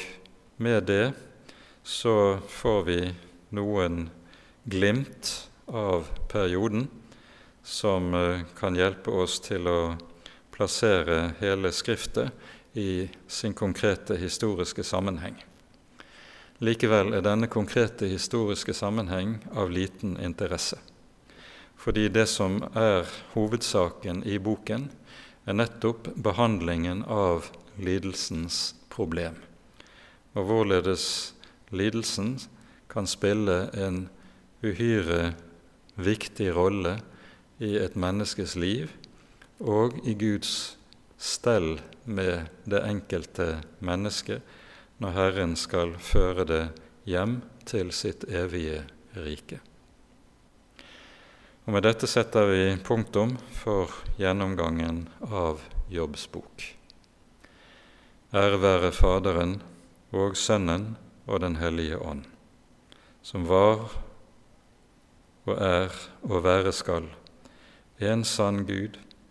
med 0.56 0.88
det 0.88 1.12
så 1.84 2.40
får 2.48 2.80
vi 2.88 2.98
noen 3.52 4.06
glimt 4.64 5.34
av 5.68 6.08
perioden 6.32 6.88
som 7.60 8.14
eh, 8.16 8.48
kan 8.56 8.80
hjelpe 8.80 9.20
oss 9.26 9.42
til 9.44 9.68
å 9.68 9.80
plassere 10.56 11.34
hele 11.44 11.76
Skriftet 11.76 12.32
i 12.74 13.10
sin 13.28 13.54
konkrete 13.54 14.16
historiske 14.16 14.84
sammenheng. 14.84 15.36
Likevel 16.62 17.16
er 17.18 17.24
denne 17.26 17.50
konkrete 17.50 18.06
historiske 18.06 18.74
sammenheng 18.78 19.40
av 19.58 19.72
liten 19.74 20.18
interesse. 20.22 20.78
Fordi 21.76 22.08
det 22.14 22.28
som 22.30 22.60
er 22.78 23.10
hovedsaken 23.34 24.22
i 24.30 24.38
boken, 24.38 24.92
er 25.50 25.58
nettopp 25.58 26.12
behandlingen 26.22 27.02
av 27.10 27.50
lidelsens 27.82 28.76
problem, 28.94 29.40
og 30.38 30.46
hvorledes 30.46 31.06
lidelsen 31.74 32.36
kan 32.92 33.10
spille 33.10 33.72
en 33.74 34.04
uhyre 34.62 35.34
viktig 35.98 36.52
rolle 36.54 37.00
i 37.58 37.74
et 37.82 37.98
menneskes 37.98 38.54
liv 38.60 38.92
og 39.60 39.98
i 40.06 40.14
Guds 40.14 40.78
stell 41.22 41.76
med 42.04 42.50
det 42.66 42.82
enkelte 42.82 43.62
mennesket 43.80 44.42
når 45.02 45.14
Herren 45.18 45.54
skal 45.58 45.94
føre 46.02 46.46
det 46.50 46.64
hjem 47.06 47.42
til 47.70 47.92
sitt 47.94 48.26
evige 48.26 48.82
rike. 49.14 49.60
Og 51.66 51.76
Med 51.76 51.86
dette 51.86 52.10
setter 52.10 52.50
vi 52.50 52.64
punktum 52.82 53.36
for 53.54 53.94
gjennomgangen 54.18 55.04
av 55.22 55.62
Jobbs 55.94 56.26
bok. 56.34 56.66
Ære 58.34 58.58
være 58.64 58.92
Faderen 58.96 59.60
og 60.16 60.38
Sønnen 60.40 60.96
og 61.28 61.44
Den 61.44 61.60
hellige 61.62 62.00
ånd, 62.02 62.26
som 63.22 63.46
var 63.46 63.92
og 65.46 65.54
er 65.58 65.94
og 66.26 66.42
være 66.46 66.74
skal, 66.74 67.06
en 68.02 68.26
sann 68.26 68.64
Gud, 68.66 68.98